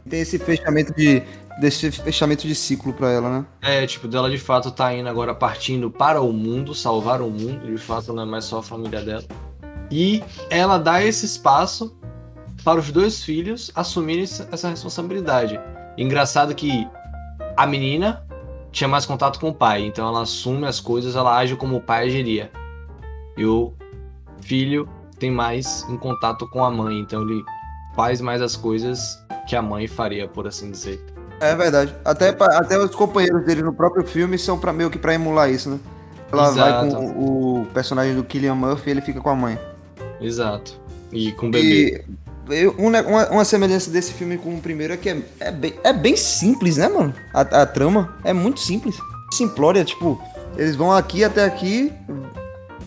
Tem 0.10 0.22
esse 0.22 0.40
fechamento 0.40 0.94
de. 0.94 1.22
Desse 1.60 1.92
fechamento 1.92 2.48
de 2.48 2.54
ciclo 2.54 2.94
pra 2.94 3.12
ela, 3.12 3.30
né? 3.30 3.46
É, 3.62 3.86
tipo, 3.86 4.08
dela 4.08 4.30
de 4.30 4.38
fato 4.38 4.72
tá 4.72 4.94
indo 4.94 5.10
agora 5.10 5.34
partindo 5.34 5.90
para 5.90 6.22
o 6.22 6.32
mundo, 6.32 6.74
salvar 6.74 7.22
o 7.22 7.30
mundo, 7.30 7.66
de 7.66 7.78
fato 7.78 8.14
não 8.14 8.24
é 8.24 8.26
mais 8.26 8.46
só 8.46 8.60
a 8.60 8.64
família 8.64 9.02
dela. 9.02 9.24
E 9.90 10.24
ela 10.50 10.78
dá 10.78 11.04
esse 11.04 11.26
espaço 11.26 11.98
para 12.64 12.80
os 12.80 12.92
dois 12.92 13.24
filhos 13.24 13.72
assumirem 13.74 14.24
essa 14.24 14.70
responsabilidade. 14.70 15.60
Engraçado 15.98 16.54
que 16.54 16.88
a 17.56 17.66
menina 17.66 18.26
tinha 18.72 18.88
mais 18.88 19.06
contato 19.06 19.40
com 19.40 19.50
o 19.50 19.54
pai, 19.54 19.86
então 19.86 20.08
ela 20.08 20.22
assume 20.22 20.68
as 20.68 20.80
coisas, 20.80 21.16
ela 21.16 21.36
age 21.38 21.56
como 21.56 21.78
o 21.78 21.82
pai 21.82 22.08
agiria. 22.08 22.52
E 23.36 23.46
o 23.46 23.74
filho 24.42 24.88
tem 25.18 25.32
mais 25.32 25.86
um 25.90 25.98
contato 25.98 26.48
com 26.50 26.64
a 26.64 26.70
mãe, 26.70 27.00
então 27.00 27.24
ele 27.24 27.44
faz 27.96 28.22
mais 28.22 28.42
as 28.42 28.56
coisas 28.56 29.18
que 29.48 29.56
a 29.56 29.62
mãe 29.62 29.88
faria, 29.88 30.28
por 30.28 30.46
assim 30.46 30.70
dizer. 30.70 31.17
É 31.40 31.56
verdade. 31.56 31.94
Até, 32.04 32.32
pa- 32.32 32.58
até 32.58 32.78
os 32.80 32.94
companheiros 32.96 33.46
dele 33.46 33.62
no 33.62 33.74
próprio 33.74 34.06
filme 34.06 34.38
são 34.38 34.58
pra, 34.58 34.74
meio 34.74 34.90
que 34.90 34.98
pra 34.98 35.14
emular 35.14 35.50
isso, 35.52 35.70
né? 35.70 35.80
Ela 36.32 36.52
vai 36.52 36.70
Exato. 36.88 36.96
com 36.96 37.06
o 37.62 37.66
personagem 37.74 38.16
do 38.16 38.24
Killian 38.24 38.56
Murphy 38.56 38.90
e 38.90 38.92
ele 38.92 39.02
fica 39.02 39.22
com 39.22 39.30
a 39.30 39.36
mãe. 39.36 39.58
Exato. 40.20 40.74
E 41.12 41.32
com 41.32 41.48
o 41.48 41.52
bebê. 41.52 42.04
E 42.50 42.68
um 42.68 42.88
uma, 42.88 43.28
uma 43.30 43.46
semelhança 43.46 43.90
desse 43.92 44.14
filme 44.14 44.38
com 44.38 44.56
o 44.56 44.60
primeiro 44.62 44.94
é 44.94 44.98
que 44.98 45.10
é, 45.10 45.22
é, 45.40 45.52
bem, 45.52 45.74
é 45.84 45.94
bem 45.94 46.16
simples, 46.18 46.78
né, 46.78 46.88
mano? 46.88 47.14
A, 47.34 47.42
a 47.42 47.66
trama 47.66 48.18
é 48.24 48.34
muito 48.34 48.60
simples. 48.60 48.96
Simplória, 49.34 49.84
tipo, 49.86 50.20
eles 50.58 50.76
vão 50.76 50.92
aqui 50.92 51.24
até 51.24 51.44
aqui, 51.46 51.94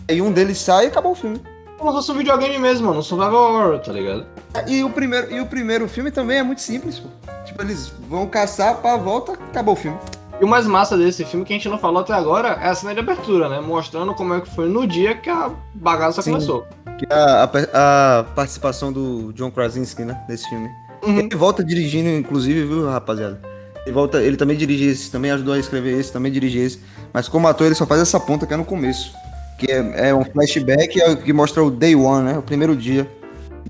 aí 0.09 0.21
um 0.21 0.31
deles 0.31 0.57
sai 0.59 0.85
e 0.85 0.87
acabou 0.87 1.11
o 1.13 1.15
filme. 1.15 1.39
Como 1.77 1.89
se 1.91 1.97
fosse 1.97 2.11
um 2.11 2.17
videogame 2.17 2.57
mesmo, 2.59 2.87
mano. 2.87 2.99
Um 2.99 3.03
survival 3.03 3.53
horror, 3.53 3.79
tá 3.79 3.91
ligado? 3.91 4.25
E 4.67 4.83
o 4.83 4.89
primeiro, 4.89 5.31
e 5.33 5.39
o 5.39 5.45
primeiro 5.45 5.87
filme 5.87 6.11
também 6.11 6.37
é 6.39 6.43
muito 6.43 6.61
simples, 6.61 6.99
pô. 6.99 7.07
Tipo, 7.45 7.61
eles 7.63 7.91
vão 8.09 8.27
caçar, 8.27 8.75
pá, 8.77 8.95
volta, 8.97 9.33
acabou 9.33 9.73
o 9.73 9.77
filme. 9.77 9.97
E 10.39 10.43
o 10.43 10.47
mais 10.47 10.65
massa 10.65 10.97
desse 10.97 11.23
filme 11.23 11.45
que 11.45 11.53
a 11.53 11.55
gente 11.55 11.69
não 11.69 11.77
falou 11.77 12.01
até 12.01 12.13
agora 12.13 12.57
é 12.61 12.67
a 12.69 12.75
cena 12.75 12.93
de 12.93 12.99
abertura, 12.99 13.47
né? 13.47 13.61
Mostrando 13.61 14.13
como 14.13 14.33
é 14.33 14.41
que 14.41 14.49
foi 14.53 14.67
no 14.67 14.87
dia 14.87 15.15
que 15.15 15.29
a 15.29 15.51
bagaça 15.73 16.21
Sim. 16.21 16.31
começou. 16.31 16.65
A, 17.09 17.43
a- 17.73 18.19
a 18.19 18.23
participação 18.35 18.91
do 18.91 19.31
John 19.33 19.51
Krasinski, 19.51 20.03
né, 20.03 20.19
nesse 20.27 20.47
filme. 20.49 20.67
Uhum. 21.03 21.19
Ele 21.19 21.35
volta 21.35 21.63
dirigindo, 21.63 22.09
inclusive, 22.09 22.65
viu, 22.65 22.87
rapaziada? 22.89 23.39
Ele, 23.85 23.93
volta, 23.93 24.21
ele 24.21 24.37
também 24.37 24.55
dirige 24.57 24.85
esse, 24.85 25.09
também 25.11 25.31
ajudou 25.31 25.53
a 25.53 25.59
escrever 25.59 25.99
esse, 25.99 26.11
também 26.11 26.31
dirige 26.31 26.59
esse. 26.59 26.79
Mas 27.13 27.27
como 27.27 27.47
ator, 27.47 27.65
ele 27.67 27.75
só 27.75 27.85
faz 27.85 28.01
essa 28.01 28.19
ponta 28.19 28.45
que 28.45 28.53
é 28.53 28.57
no 28.57 28.65
começo. 28.65 29.13
Que 29.57 29.71
é, 29.71 30.09
é 30.09 30.15
um 30.15 30.23
flashback 30.25 30.99
é 31.01 31.15
que 31.15 31.31
mostra 31.33 31.63
o 31.63 31.71
day 31.71 31.95
one, 31.95 32.23
né? 32.25 32.37
O 32.37 32.41
primeiro 32.43 32.75
dia 32.75 33.09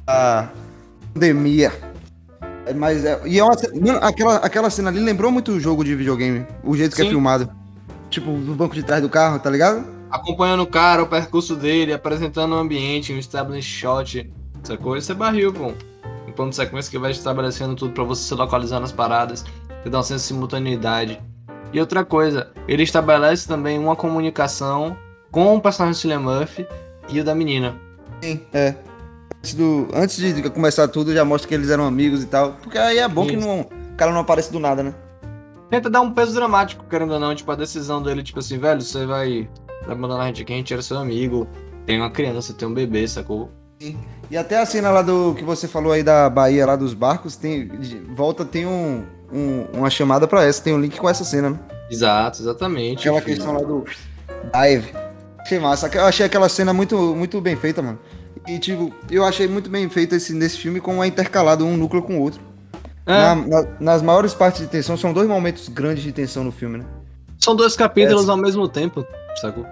da 0.05 0.49
pandemia. 1.13 1.71
É, 2.65 2.73
Mas 2.73 3.05
é, 3.05 3.19
e 3.25 3.39
é 3.39 3.43
uma, 3.43 3.53
aquela, 4.01 4.35
aquela 4.37 4.69
cena 4.69 4.89
ali 4.89 4.99
lembrou 4.99 5.31
muito 5.31 5.51
o 5.51 5.59
jogo 5.59 5.83
de 5.83 5.95
videogame. 5.95 6.45
O 6.63 6.75
jeito 6.75 6.95
que 6.95 7.01
é 7.01 7.05
Sim. 7.05 7.11
filmado. 7.11 7.49
Tipo, 8.09 8.31
no 8.31 8.55
banco 8.55 8.75
de 8.75 8.83
trás 8.83 9.01
do 9.01 9.09
carro, 9.09 9.39
tá 9.39 9.49
ligado? 9.49 9.85
Acompanhando 10.09 10.63
o 10.63 10.67
cara, 10.67 11.01
o 11.01 11.07
percurso 11.07 11.55
dele, 11.55 11.93
apresentando 11.93 12.53
o 12.53 12.57
ambiente, 12.57 13.13
um 13.13 13.17
establish 13.17 13.65
shot, 13.65 14.29
sacou? 14.63 14.97
Isso 14.97 15.11
é 15.11 15.15
barril, 15.15 15.53
pô. 15.53 15.71
Um 16.27 16.31
plano 16.33 16.49
de 16.49 16.57
sequência 16.57 16.91
que 16.91 16.97
vai 16.97 17.11
estabelecendo 17.11 17.75
tudo 17.75 17.93
pra 17.93 18.03
você 18.03 18.23
se 18.23 18.33
localizar 18.33 18.79
nas 18.81 18.91
paradas, 18.91 19.45
que 19.81 19.89
dá 19.89 19.99
um 19.99 20.03
senso 20.03 20.23
de 20.23 20.27
simultaneidade. 20.27 21.21
E 21.71 21.79
outra 21.79 22.03
coisa, 22.03 22.51
ele 22.67 22.83
estabelece 22.83 23.47
também 23.47 23.79
uma 23.79 23.95
comunicação 23.95 24.97
com 25.31 25.55
o 25.55 25.61
personagem 25.61 25.97
do 25.97 26.01
Cillian 26.01 26.19
Murphy 26.19 26.67
e 27.07 27.21
o 27.21 27.23
da 27.23 27.33
menina. 27.33 27.75
Sim, 28.21 28.41
é. 28.53 28.75
Antes, 29.41 29.53
do, 29.55 29.87
antes 29.93 30.17
de 30.17 30.49
começar 30.51 30.87
tudo, 30.87 31.13
já 31.13 31.25
mostra 31.25 31.47
que 31.49 31.55
eles 31.55 31.69
eram 31.69 31.85
amigos 31.85 32.21
e 32.23 32.27
tal. 32.27 32.53
Porque 32.61 32.77
aí 32.77 32.99
é 32.99 33.07
bom 33.07 33.25
que 33.25 33.35
Isso. 33.35 33.45
não, 33.47 33.61
o 33.61 33.95
cara 33.97 34.11
não 34.11 34.19
aparece 34.21 34.51
do 34.51 34.59
nada, 34.59 34.83
né? 34.83 34.93
Tenta 35.69 35.89
dar 35.89 36.01
um 36.01 36.11
peso 36.11 36.33
dramático, 36.33 36.85
querendo 36.89 37.13
ou 37.13 37.19
não, 37.19 37.33
tipo, 37.33 37.51
a 37.51 37.55
decisão 37.55 38.03
dele, 38.03 38.21
tipo 38.21 38.39
assim, 38.39 38.57
velho, 38.59 38.81
você 38.81 39.05
vai 39.05 39.49
vai 39.85 39.95
abandonar 39.95 40.25
a 40.25 40.27
gente 40.27 40.43
aqui, 40.43 40.53
a 40.53 40.57
gente 40.57 40.71
era 40.71 40.81
seu 40.83 40.97
amigo, 40.97 41.47
tem 41.87 41.97
uma 41.99 42.11
criança, 42.11 42.53
tem 42.53 42.67
um 42.67 42.73
bebê, 42.73 43.07
sacou? 43.07 43.49
E 44.29 44.37
até 44.37 44.59
a 44.61 44.65
cena 44.65 44.91
lá 44.91 45.01
do 45.01 45.33
que 45.33 45.43
você 45.43 45.67
falou 45.67 45.91
aí 45.91 46.03
da 46.03 46.29
Bahia, 46.29 46.65
lá 46.67 46.75
dos 46.75 46.93
barcos, 46.93 47.35
tem. 47.35 47.67
Volta, 48.15 48.45
tem 48.45 48.67
um, 48.67 49.03
um- 49.33 49.65
uma 49.73 49.89
chamada 49.89 50.27
pra 50.27 50.43
essa, 50.45 50.61
tem 50.61 50.71
um 50.73 50.79
link 50.79 50.99
com 50.99 51.09
essa 51.09 51.23
cena, 51.23 51.49
né? 51.49 51.59
Exato, 51.89 52.41
exatamente. 52.43 53.07
Aquela 53.09 53.21
filho. 53.21 53.35
questão 53.37 53.53
lá 53.53 53.59
do 53.61 53.83
dive. 54.53 54.93
Achei 55.39 55.57
massa. 55.57 55.89
Eu 55.91 56.05
achei 56.05 56.25
aquela 56.25 56.47
cena 56.47 56.71
muito, 56.73 56.95
muito 57.15 57.41
bem 57.41 57.55
feita, 57.55 57.81
mano. 57.81 57.97
E, 58.47 58.57
tipo, 58.59 58.91
eu 59.09 59.23
achei 59.23 59.47
muito 59.47 59.69
bem 59.69 59.87
feito 59.89 60.15
esse, 60.15 60.33
nesse 60.33 60.57
filme 60.57 60.79
como 60.79 61.03
é 61.03 61.07
intercalado 61.07 61.65
um 61.65 61.77
núcleo 61.77 62.01
com 62.01 62.17
o 62.17 62.21
outro. 62.21 62.39
É, 63.05 63.13
Na- 63.13 63.35
na- 63.35 63.67
nas 63.79 64.01
maiores 64.01 64.33
partes 64.33 64.61
de 64.61 64.67
tensão, 64.67 64.95
são 64.97 65.11
dois 65.13 65.27
momentos 65.27 65.67
grandes 65.69 66.03
de 66.03 66.11
tensão 66.11 66.43
no 66.43 66.51
filme, 66.51 66.79
né? 66.79 66.85
São 67.39 67.55
dois 67.55 67.75
capítulos 67.75 68.29
ao 68.29 68.37
mesmo 68.37 68.67
tempo, 68.67 69.05
sacou? 69.39 69.65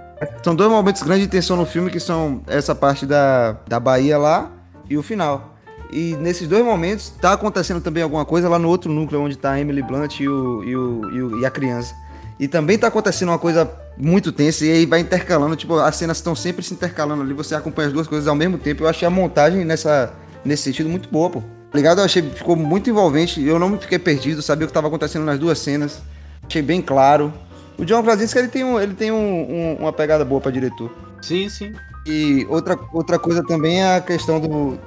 São 0.43 0.55
dois 0.55 0.69
momentos 0.69 1.01
grandes 1.03 1.23
de 1.25 1.29
tensão 1.31 1.55
no 1.55 1.65
filme, 1.65 1.89
que 1.91 1.99
são 1.99 2.41
essa 2.47 2.73
parte 2.75 3.05
da, 3.05 3.53
da 3.67 3.79
Bahia 3.79 4.17
lá 4.17 4.51
e 4.89 4.97
o 4.97 5.03
final. 5.03 5.55
E 5.91 6.15
nesses 6.17 6.47
dois 6.47 6.63
momentos 6.63 7.09
tá 7.21 7.33
acontecendo 7.33 7.81
também 7.81 8.03
alguma 8.03 8.25
coisa 8.25 8.49
lá 8.49 8.59
no 8.59 8.67
outro 8.67 8.91
núcleo, 8.91 9.21
onde 9.21 9.37
tá 9.37 9.51
a 9.51 9.59
Emily 9.59 9.81
Blunt 9.81 10.19
e, 10.19 10.27
o, 10.27 10.63
e, 10.63 10.75
o, 10.75 11.11
e, 11.11 11.21
o- 11.23 11.39
e 11.39 11.45
a 11.45 11.49
criança. 11.51 11.95
E 12.39 12.47
também 12.47 12.77
tá 12.77 12.87
acontecendo 12.87 13.29
uma 13.29 13.39
coisa 13.39 13.69
muito 13.99 14.31
tensa, 14.31 14.65
e 14.65 14.71
aí 14.71 14.85
vai 14.85 15.01
intercalando, 15.01 15.55
tipo, 15.55 15.75
as 15.75 15.95
cenas 15.95 16.17
estão 16.17 16.33
sempre 16.33 16.63
se 16.63 16.73
intercalando 16.73 17.21
ali, 17.21 17.33
você 17.33 17.53
acompanha 17.53 17.87
as 17.89 17.93
duas 17.93 18.07
coisas 18.07 18.27
ao 18.27 18.35
mesmo 18.35 18.57
tempo. 18.57 18.83
Eu 18.83 18.87
achei 18.87 19.05
a 19.05 19.11
montagem 19.11 19.65
nessa, 19.65 20.13
nesse 20.45 20.63
sentido 20.63 20.87
muito 20.89 21.09
boa, 21.09 21.29
pô. 21.29 21.43
Ligado? 21.73 21.99
Eu 21.99 22.05
achei 22.05 22.21
ficou 22.23 22.55
muito 22.55 22.89
envolvente, 22.89 23.43
eu 23.43 23.59
não 23.59 23.77
fiquei 23.77 23.99
perdido, 23.99 24.41
sabia 24.41 24.65
o 24.65 24.67
que 24.67 24.73
tava 24.73 24.87
acontecendo 24.87 25.25
nas 25.25 25.37
duas 25.37 25.59
cenas. 25.59 26.01
Achei 26.47 26.61
bem 26.61 26.81
claro. 26.81 27.31
O 27.77 27.85
John 27.85 28.01
Krasinski, 28.01 28.39
ele 28.39 28.47
tem, 28.47 28.63
um, 28.63 28.79
ele 28.79 28.93
tem 28.93 29.11
um- 29.11 29.15
um- 29.17 29.75
uma 29.81 29.93
pegada 29.93 30.25
boa 30.25 30.41
pra 30.41 30.49
diretor. 30.51 30.89
Sim, 31.21 31.47
sim. 31.47 31.71
E 32.07 32.45
outra, 32.49 32.79
outra 32.93 33.19
coisa 33.19 33.43
também 33.45 33.81
é 33.83 33.97
a 33.97 34.01
questão 34.01 34.39
do, 34.39 34.79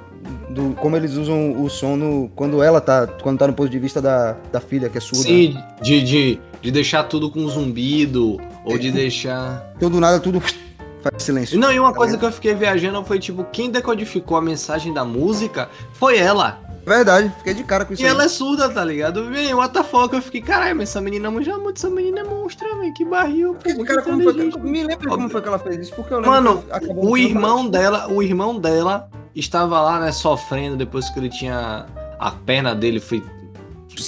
do 0.49 0.75
como 0.75 0.95
eles 0.97 1.13
usam 1.13 1.61
o 1.63 1.69
som 1.69 1.95
no, 1.95 2.29
quando 2.35 2.61
ela 2.61 2.81
tá, 2.81 3.07
quando 3.21 3.37
tá 3.39 3.47
no 3.47 3.53
ponto 3.53 3.69
de 3.69 3.79
vista 3.79 4.01
da, 4.01 4.35
da 4.51 4.59
filha, 4.59 4.89
que 4.89 4.97
é 4.97 5.01
surda. 5.01 5.23
Sim, 5.23 5.55
de, 5.81 6.01
de, 6.03 6.39
de 6.61 6.71
deixar 6.71 7.03
tudo 7.03 7.31
com 7.31 7.47
zumbido, 7.47 8.37
ou 8.65 8.77
de 8.77 8.91
deixar. 8.91 9.73
Então 9.75 9.89
do 9.89 9.99
nada 9.99 10.19
tudo 10.19 10.39
faz 10.41 11.23
silêncio. 11.23 11.59
Não, 11.59 11.71
e 11.71 11.79
uma 11.79 11.91
Tá 11.91 11.97
coisa 11.97 12.13
ligado? 12.13 12.19
que 12.29 12.33
eu 12.33 12.35
fiquei 12.35 12.53
viajando 12.55 13.03
foi, 13.03 13.19
tipo, 13.19 13.43
quem 13.51 13.69
decodificou 13.69 14.37
a 14.37 14.41
mensagem 14.41 14.93
da 14.93 15.03
música 15.03 15.69
foi 15.93 16.17
ela. 16.17 16.59
Verdade, 16.85 17.31
fiquei 17.37 17.53
de 17.53 17.63
cara 17.63 17.85
com 17.85 17.93
isso 17.93 18.01
E 18.01 18.05
aí. 18.05 18.11
ela 18.11 18.25
é 18.25 18.27
surda, 18.27 18.69
tá 18.69 18.83
ligado? 18.83 19.29
Vem, 19.29 19.53
what 19.53 19.73
the 19.73 19.83
fuck? 19.83 20.13
Eu 20.13 20.21
fiquei, 20.21 20.41
caralho, 20.41 20.75
mas 20.75 20.89
essa 20.89 20.99
menina 20.99 21.31
manja 21.31 21.57
muito, 21.57 21.77
essa 21.77 21.89
menina 21.89 22.19
é 22.19 22.23
monstra, 22.25 22.67
velho, 22.77 22.93
que 22.93 23.05
barril. 23.05 23.53
pô, 23.55 23.69
muito 23.69 23.85
cara, 23.85 24.01
como 24.01 24.21
foi, 24.21 24.33
me 24.59 24.83
lembra 24.83 25.07
como 25.09 25.29
foi 25.29 25.41
que 25.41 25.47
ela 25.47 25.59
fez 25.59 25.77
isso? 25.79 25.93
Porque 25.95 26.13
eu 26.13 26.17
lembro 26.17 26.31
Mano, 26.31 26.61
que 26.81 26.89
O 26.93 27.17
irmão 27.17 27.69
dela, 27.69 28.09
o 28.11 28.21
irmão 28.21 28.59
dela 28.59 29.09
estava 29.33 29.79
lá, 29.81 29.97
né, 30.01 30.11
sofrendo 30.11 30.75
depois 30.75 31.09
que 31.09 31.17
ele 31.19 31.29
tinha 31.29 31.85
a 32.19 32.31
perna 32.31 32.75
dele 32.75 32.99
foi 32.99 33.23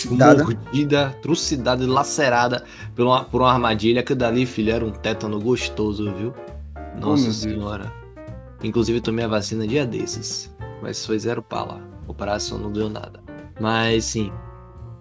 Trucidada. 0.03 0.43
mordida, 0.43 1.17
trucidada 1.21 1.83
e 1.83 1.87
lacerada 1.87 2.63
por 2.95 3.05
uma, 3.05 3.23
por 3.23 3.41
uma 3.41 3.51
armadilha. 3.51 4.01
Aquilo 4.01 4.19
dali, 4.19 4.45
filho, 4.45 4.71
era 4.71 4.85
um 4.85 4.91
tétano 4.91 5.39
gostoso, 5.39 6.13
viu? 6.13 6.33
Oh, 6.75 6.99
Nossa 6.99 7.23
Deus. 7.23 7.35
senhora. 7.37 7.91
Inclusive 8.63 9.01
tomei 9.01 9.25
a 9.25 9.27
vacina 9.27 9.67
dia 9.67 9.85
desses, 9.85 10.53
mas 10.81 11.05
foi 11.05 11.19
zero 11.19 11.41
pala. 11.41 11.81
Operação 12.07 12.57
não 12.57 12.71
deu 12.71 12.89
nada. 12.89 13.19
Mas 13.59 14.05
sim, 14.05 14.31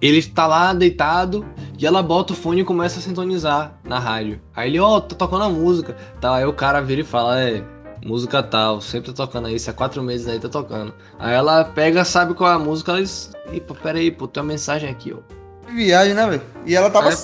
ele 0.01 0.23
tá 0.23 0.47
lá 0.47 0.73
deitado 0.75 1.47
e 1.79 1.87
ela 1.87 2.03
bota 2.03 2.33
o 2.33 2.37
fone 2.37 2.61
e 2.61 2.65
começa 2.65 2.99
a 2.99 3.03
sintonizar 3.03 3.79
na 3.85 3.99
rádio. 3.99 4.41
Aí 4.55 4.69
ele, 4.71 4.79
ó, 4.79 5.01
tá 5.01 5.17
tocando 5.17 5.45
a 5.45 5.49
música. 5.49 5.97
Tá, 6.21 6.37
aí 6.37 6.45
o 6.45 6.53
cara 6.53 6.81
vira 6.81 7.01
e 7.01 7.05
fala, 7.05 7.41
é, 7.41 7.65
música 8.05 8.43
tal, 8.43 8.81
sempre 8.81 9.13
tá 9.13 9.25
tocando 9.27 9.47
aí, 9.49 9.59
se 9.59 9.71
há 9.71 9.73
quatro 9.73 10.03
meses 10.03 10.29
aí 10.29 10.39
tá 10.39 10.49
tocando. 10.49 10.93
Aí 11.19 11.35
ela 11.35 11.65
pega, 11.65 12.05
sabe 12.05 12.35
qual 12.35 12.51
é 12.51 12.55
a 12.55 12.59
música, 12.59 12.93
ela 12.93 13.01
diz, 13.03 13.31
pô, 13.67 13.75
pera 13.75 13.99
aí, 13.99 14.11
pô, 14.11 14.29
tem 14.29 14.43
uma 14.43 14.49
mensagem 14.53 14.89
aqui, 14.91 15.13
ó. 15.13 15.19
Que 15.67 15.73
viagem, 15.73 16.15
né, 16.15 16.27
velho? 16.29 16.43
E 16.67 16.77
ela 16.77 16.91
tava. 16.91 17.09
É. 17.11 17.17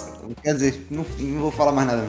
Quer 0.42 0.54
dizer, 0.54 0.86
não, 0.90 1.04
não 1.18 1.40
vou 1.42 1.50
falar 1.50 1.72
mais 1.72 1.86
nada. 1.86 2.04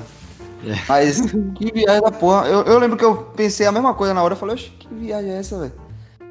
É. 0.65 0.75
Mas 0.87 1.21
que 1.55 1.71
viagem 1.73 2.01
da 2.01 2.11
porra. 2.11 2.47
Eu, 2.47 2.61
eu 2.63 2.79
lembro 2.79 2.95
que 2.97 3.03
eu 3.03 3.15
pensei 3.35 3.65
a 3.65 3.71
mesma 3.71 3.93
coisa 3.93 4.13
na 4.13 4.23
hora. 4.23 4.33
Eu 4.33 4.37
falei, 4.37 4.55
oxe, 4.55 4.69
que 4.79 4.87
viagem 4.93 5.31
é 5.31 5.39
essa, 5.39 5.59
velho? 5.59 5.73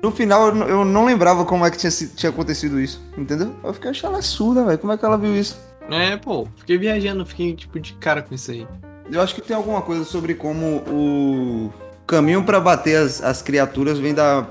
No 0.03 0.11
final 0.11 0.46
eu, 0.46 0.55
não- 0.55 0.66
eu 0.68 0.85
não 0.85 1.05
lembrava 1.05 1.44
como 1.44 1.66
é 1.66 1.70
que 1.70 1.76
tinha, 1.76 1.90
tinha 1.90 2.31
acontecido 2.31 2.81
isso, 2.81 3.03
entendeu? 3.18 3.55
Eu 3.62 3.74
fiquei, 3.74 3.90
oxe, 3.90 4.07
ela 4.07 4.18
é 4.18 4.22
surda, 4.22 4.64
velho. 4.64 4.79
Como 4.79 4.92
é 4.92 4.96
que 4.96 5.05
ela 5.05 5.18
viu 5.18 5.37
isso? 5.37 5.59
É, 5.90 6.16
pô, 6.16 6.46
fiquei 6.57 6.79
viajando, 6.79 7.26
fiquei 7.26 7.55
tipo 7.55 7.79
de 7.79 7.92
cara 7.94 8.22
com 8.22 8.35
isso 8.35 8.50
aí. 8.53 8.66
Eu 9.11 9.20
acho 9.20 9.35
que 9.35 9.42
tem 9.42 9.55
alguma 9.57 9.83
coisa 9.83 10.05
sobre 10.05 10.35
como 10.35 10.76
o 10.88 11.72
caminho 12.11 12.42
pra 12.42 12.59
bater 12.59 12.96
as, 12.96 13.23
as 13.23 13.40
criaturas 13.40 13.96
vem 13.96 14.12
da 14.12 14.44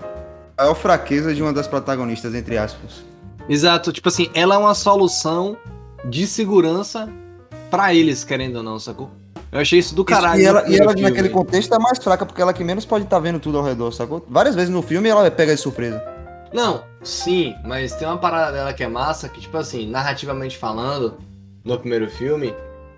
maior 0.58 0.76
fraqueza 0.76 1.36
de 1.36 1.42
uma 1.42 1.52
das 1.52 1.68
protagonistas, 1.68 2.34
entre 2.34 2.58
aspas. 2.58 3.04
Exato, 3.50 3.92
tipo 3.92 4.08
assim, 4.08 4.30
ela 4.34 4.56
é 4.56 4.58
uma 4.58 4.74
solução 4.74 5.58
de 6.06 6.26
segurança 6.26 7.10
pra 7.70 7.94
eles, 7.94 8.24
querendo 8.24 8.58
ou 8.58 8.64
não, 8.64 8.80
sacou? 8.80 9.12
Eu 9.52 9.60
achei 9.60 9.80
isso 9.80 9.94
do 9.94 10.06
caralho. 10.06 10.42
e 10.42 10.46
ela, 10.46 10.70
e 10.70 10.78
ela 10.78 10.94
filme. 10.94 11.10
naquele 11.10 11.30
contexto 11.30 11.74
é 11.74 11.80
mais 11.80 11.98
fraca, 11.98 12.26
porque 12.26 12.42
ela 12.42 12.54
que 12.54 12.64
menos 12.64 12.86
pode 12.86 13.04
estar 13.04 13.20
vendo 13.20 13.40
tudo 13.40 13.58
ao 13.58 13.64
redor, 13.64 13.92
sacou? 13.92 14.26
Várias 14.30 14.56
vezes 14.56 14.70
no 14.70 14.82
filme 14.82 15.10
ela 15.10 15.30
pega 15.30 15.54
de 15.54 15.60
surpresa. 15.60 16.02
Não, 16.54 16.84
sim, 17.04 17.56
mas 17.66 17.94
tem 17.94 18.08
uma 18.08 18.18
parada 18.18 18.54
dela 18.54 18.74
que 18.74 18.84
é 18.84 18.88
massa, 18.88 19.28
que, 19.28 19.42
tipo 19.42 19.58
assim, 19.58 19.90
narrativamente 19.90 20.58
falando, 20.58 21.18
no 21.66 21.78
primeiro 21.78 22.10
filme. 22.10 22.54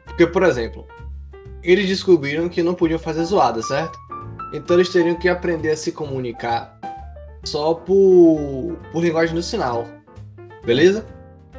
Porque, 0.06 0.28
por 0.28 0.44
exemplo, 0.44 0.86
eles 1.64 1.88
descobriram 1.88 2.48
que 2.48 2.62
não 2.62 2.74
podiam 2.74 3.00
fazer 3.00 3.24
zoada, 3.24 3.62
certo? 3.62 3.98
Então 4.54 4.76
eles 4.76 4.90
teriam 4.90 5.16
que 5.16 5.30
aprender 5.30 5.72
a 5.72 5.78
se 5.78 5.92
comunicar 5.92 6.78
só 7.44 7.74
por, 7.74 8.78
por 8.92 9.04
linguagem 9.04 9.34
do 9.34 9.42
sinal. 9.42 9.88
Beleza? 10.64 11.06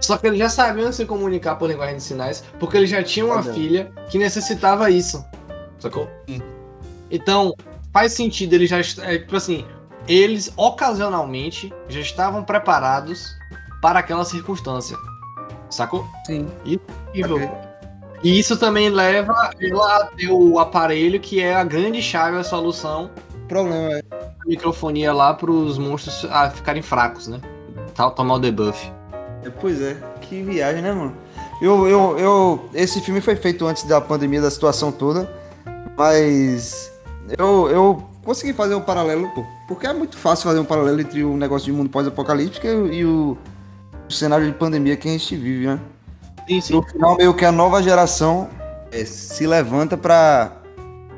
Só 0.01 0.17
que 0.19 0.27
eles 0.27 0.39
já 0.39 0.49
sabiam 0.49 0.93
se 0.93 1.07
comunicar 1.07 1.57
por 1.57 1.69
linguagem 1.69 1.97
de 1.97 2.03
sinais, 2.03 2.43
porque 2.59 2.77
eles 2.77 2.91
já 2.91 3.03
tinham 3.03 3.29
uma 3.29 3.43
filha 3.43 3.93
que 4.11 4.19
necessitava 4.19 4.91
isso. 4.91 5.25
Sacou? 5.79 6.09
Sim. 6.29 6.43
Então, 7.11 7.55
faz 7.93 8.13
sentido, 8.13 8.55
eles 8.55 8.69
já. 8.69 8.79
É, 8.79 9.19
tipo 9.19 9.37
assim, 9.37 9.65
eles 10.09 10.53
ocasionalmente 10.57 11.73
já 11.89 12.01
estavam 12.01 12.43
preparados 12.43 13.33
para 13.81 14.01
aquela 14.01 14.25
circunstância. 14.25 14.97
Sacou? 15.71 16.07
Sim. 16.27 16.49
Incrível. 16.65 17.37
Ok. 17.37 17.72
E 18.23 18.39
isso 18.39 18.57
também 18.57 18.89
leva 18.89 19.51
ela 19.61 19.97
a 19.97 20.05
ter 20.07 20.31
o 20.31 20.59
aparelho 20.59 21.19
que 21.19 21.41
é 21.41 21.55
a 21.55 21.65
grande 21.65 22.01
chave, 22.01 22.37
a 22.37 22.45
solução 22.45 23.11
O 23.45 23.49
problema 23.49 23.95
é. 23.95 24.03
da 24.03 24.33
microfonia 24.47 25.13
lá 25.13 25.35
pros 25.35 25.77
monstros 25.77 26.25
ah, 26.31 26.49
ficarem 26.51 26.83
fracos, 26.83 27.27
né? 27.27 27.41
Tal, 27.95 28.13
tomar 28.13 28.35
o 28.35 28.39
debuff. 28.39 28.91
é, 29.43 29.51
Pois 29.51 29.81
é, 29.81 29.97
que 30.21 30.41
viagem, 30.43 30.83
né, 30.83 30.93
mano? 30.93 31.15
Eu, 31.61 31.87
eu, 31.87 32.19
eu, 32.19 32.69
esse 32.75 33.01
filme 33.01 33.21
foi 33.21 33.37
feito 33.37 33.67
antes 33.67 33.85
da 33.85 34.01
pandemia, 34.01 34.41
da 34.41 34.51
situação 34.51 34.91
toda, 34.91 35.31
mas 35.97 36.93
eu, 37.39 37.69
eu 37.71 38.03
consegui 38.25 38.53
fazer 38.53 38.75
um 38.75 38.81
paralelo, 38.81 39.29
pô, 39.35 39.45
porque 39.69 39.87
é 39.87 39.93
muito 39.93 40.17
fácil 40.17 40.45
fazer 40.45 40.59
um 40.59 40.65
paralelo 40.65 41.01
entre 41.01 41.23
o 41.23 41.37
negócio 41.37 41.67
de 41.67 41.73
mundo 41.73 41.91
pós-apocalíptico 41.91 42.67
e, 42.67 42.99
e 42.99 43.05
o, 43.05 43.37
o 44.09 44.13
cenário 44.13 44.47
de 44.47 44.53
pandemia 44.53 44.97
que 44.97 45.09
a 45.09 45.13
gente 45.13 45.37
vive, 45.37 45.67
né? 45.67 45.81
Sim, 46.49 46.61
sim. 46.61 46.73
No 46.75 46.83
final, 46.83 47.17
meio 47.17 47.35
que 47.35 47.45
a 47.45 47.53
nova 47.53 47.83
geração 47.83 48.49
é, 48.91 49.05
se 49.05 49.47
levanta 49.47 49.97
pra 49.97 50.63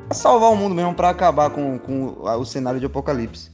pra 0.06 0.14
salvar 0.14 0.50
o 0.50 0.56
mundo 0.56 0.74
mesmo, 0.74 0.94
pra 0.94 1.10
acabar 1.10 1.50
com, 1.50 1.78
com 1.78 2.16
o 2.22 2.44
cenário 2.44 2.78
de 2.78 2.86
apocalipse. 2.86 3.50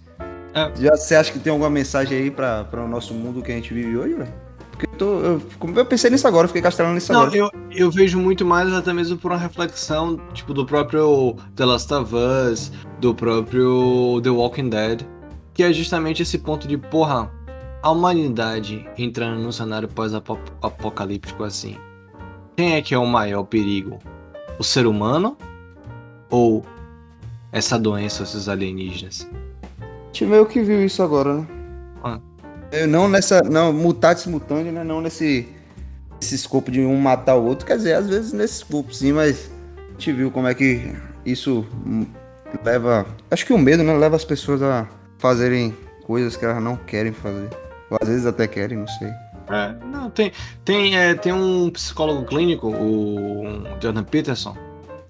É. 0.54 0.70
Já, 0.76 0.96
você 0.96 1.14
acha 1.14 1.32
que 1.32 1.38
tem 1.38 1.50
alguma 1.50 1.70
mensagem 1.70 2.18
aí 2.18 2.30
pra 2.30 2.66
o 2.72 2.88
nosso 2.88 3.14
mundo 3.14 3.42
que 3.42 3.52
a 3.52 3.54
gente 3.54 3.72
vive 3.72 3.96
hoje, 3.96 4.14
velho? 4.14 4.32
Porque 4.70 4.86
eu, 4.86 4.98
tô, 4.98 5.20
eu, 5.20 5.42
eu 5.76 5.86
pensei 5.86 6.10
nisso 6.10 6.26
agora, 6.26 6.44
eu 6.44 6.48
fiquei 6.48 6.62
castelando 6.62 6.94
nisso 6.94 7.12
Não, 7.12 7.22
agora. 7.22 7.36
eu, 7.36 7.50
eu 7.70 7.90
vejo 7.90 8.18
muito 8.18 8.44
mais 8.44 8.72
até 8.72 8.92
mesmo 8.92 9.16
por 9.16 9.30
uma 9.30 9.38
reflexão, 9.38 10.18
tipo, 10.32 10.52
do 10.54 10.64
próprio 10.66 11.36
The 11.54 11.64
Last 11.64 11.92
of 11.92 12.12
Us, 12.14 12.72
do 12.98 13.14
próprio 13.14 14.20
The 14.22 14.30
Walking 14.30 14.70
Dead, 14.70 15.02
que 15.54 15.62
é 15.62 15.72
justamente 15.72 16.22
esse 16.22 16.38
ponto 16.38 16.66
de, 16.66 16.78
porra, 16.78 17.30
a 17.82 17.90
humanidade 17.90 18.86
entrando 18.96 19.40
num 19.40 19.52
cenário 19.52 19.88
pós-apocalíptico 19.88 21.44
assim. 21.44 21.76
Quem 22.56 22.74
é 22.74 22.82
que 22.82 22.94
é 22.94 22.98
o 22.98 23.06
maior 23.06 23.44
perigo? 23.44 23.98
O 24.58 24.64
ser 24.64 24.86
humano? 24.86 25.36
Ou 26.28 26.64
essa 27.50 27.78
doença, 27.78 28.22
esses 28.22 28.48
alienígenas? 28.48 29.26
A 29.80 30.06
gente 30.06 30.26
meio 30.26 30.46
que 30.46 30.60
viu 30.60 30.84
isso 30.84 31.02
agora, 31.02 31.34
né? 31.34 31.46
Ah. 32.04 32.20
Eu 32.70 32.86
não 32.86 33.08
nessa. 33.08 33.42
Não, 33.42 33.72
mutatis 33.72 34.26
mutandis, 34.26 34.72
né? 34.72 34.84
Não 34.84 35.00
nesse. 35.00 35.48
Esse 36.20 36.34
escopo 36.34 36.70
de 36.70 36.80
um 36.80 36.96
matar 37.00 37.36
o 37.36 37.44
outro. 37.44 37.66
Quer 37.66 37.78
dizer, 37.78 37.94
às 37.94 38.08
vezes 38.08 38.32
nesse 38.32 38.56
escopo 38.56 38.92
sim, 38.92 39.12
mas 39.12 39.50
a 39.88 39.92
gente 39.92 40.12
viu 40.12 40.30
como 40.30 40.46
é 40.46 40.54
que 40.54 40.94
isso 41.24 41.64
leva. 42.62 43.06
Acho 43.30 43.46
que 43.46 43.52
o 43.54 43.58
medo, 43.58 43.82
né? 43.82 43.96
Leva 43.96 44.16
as 44.16 44.24
pessoas 44.24 44.62
a 44.62 44.86
fazerem 45.18 45.74
coisas 46.04 46.36
que 46.36 46.44
elas 46.44 46.62
não 46.62 46.76
querem 46.76 47.12
fazer. 47.12 47.48
Ou 47.90 47.98
às 48.00 48.08
vezes 48.08 48.26
até 48.26 48.46
querem, 48.46 48.78
não 48.78 48.86
sei. 48.86 49.08
É, 49.48 49.74
não, 49.84 50.08
tem, 50.10 50.32
tem, 50.64 50.96
é, 50.96 51.14
tem 51.14 51.32
um 51.32 51.70
psicólogo 51.70 52.24
clínico, 52.24 52.68
o 52.68 53.64
Jordan 53.82 54.04
Peterson, 54.04 54.56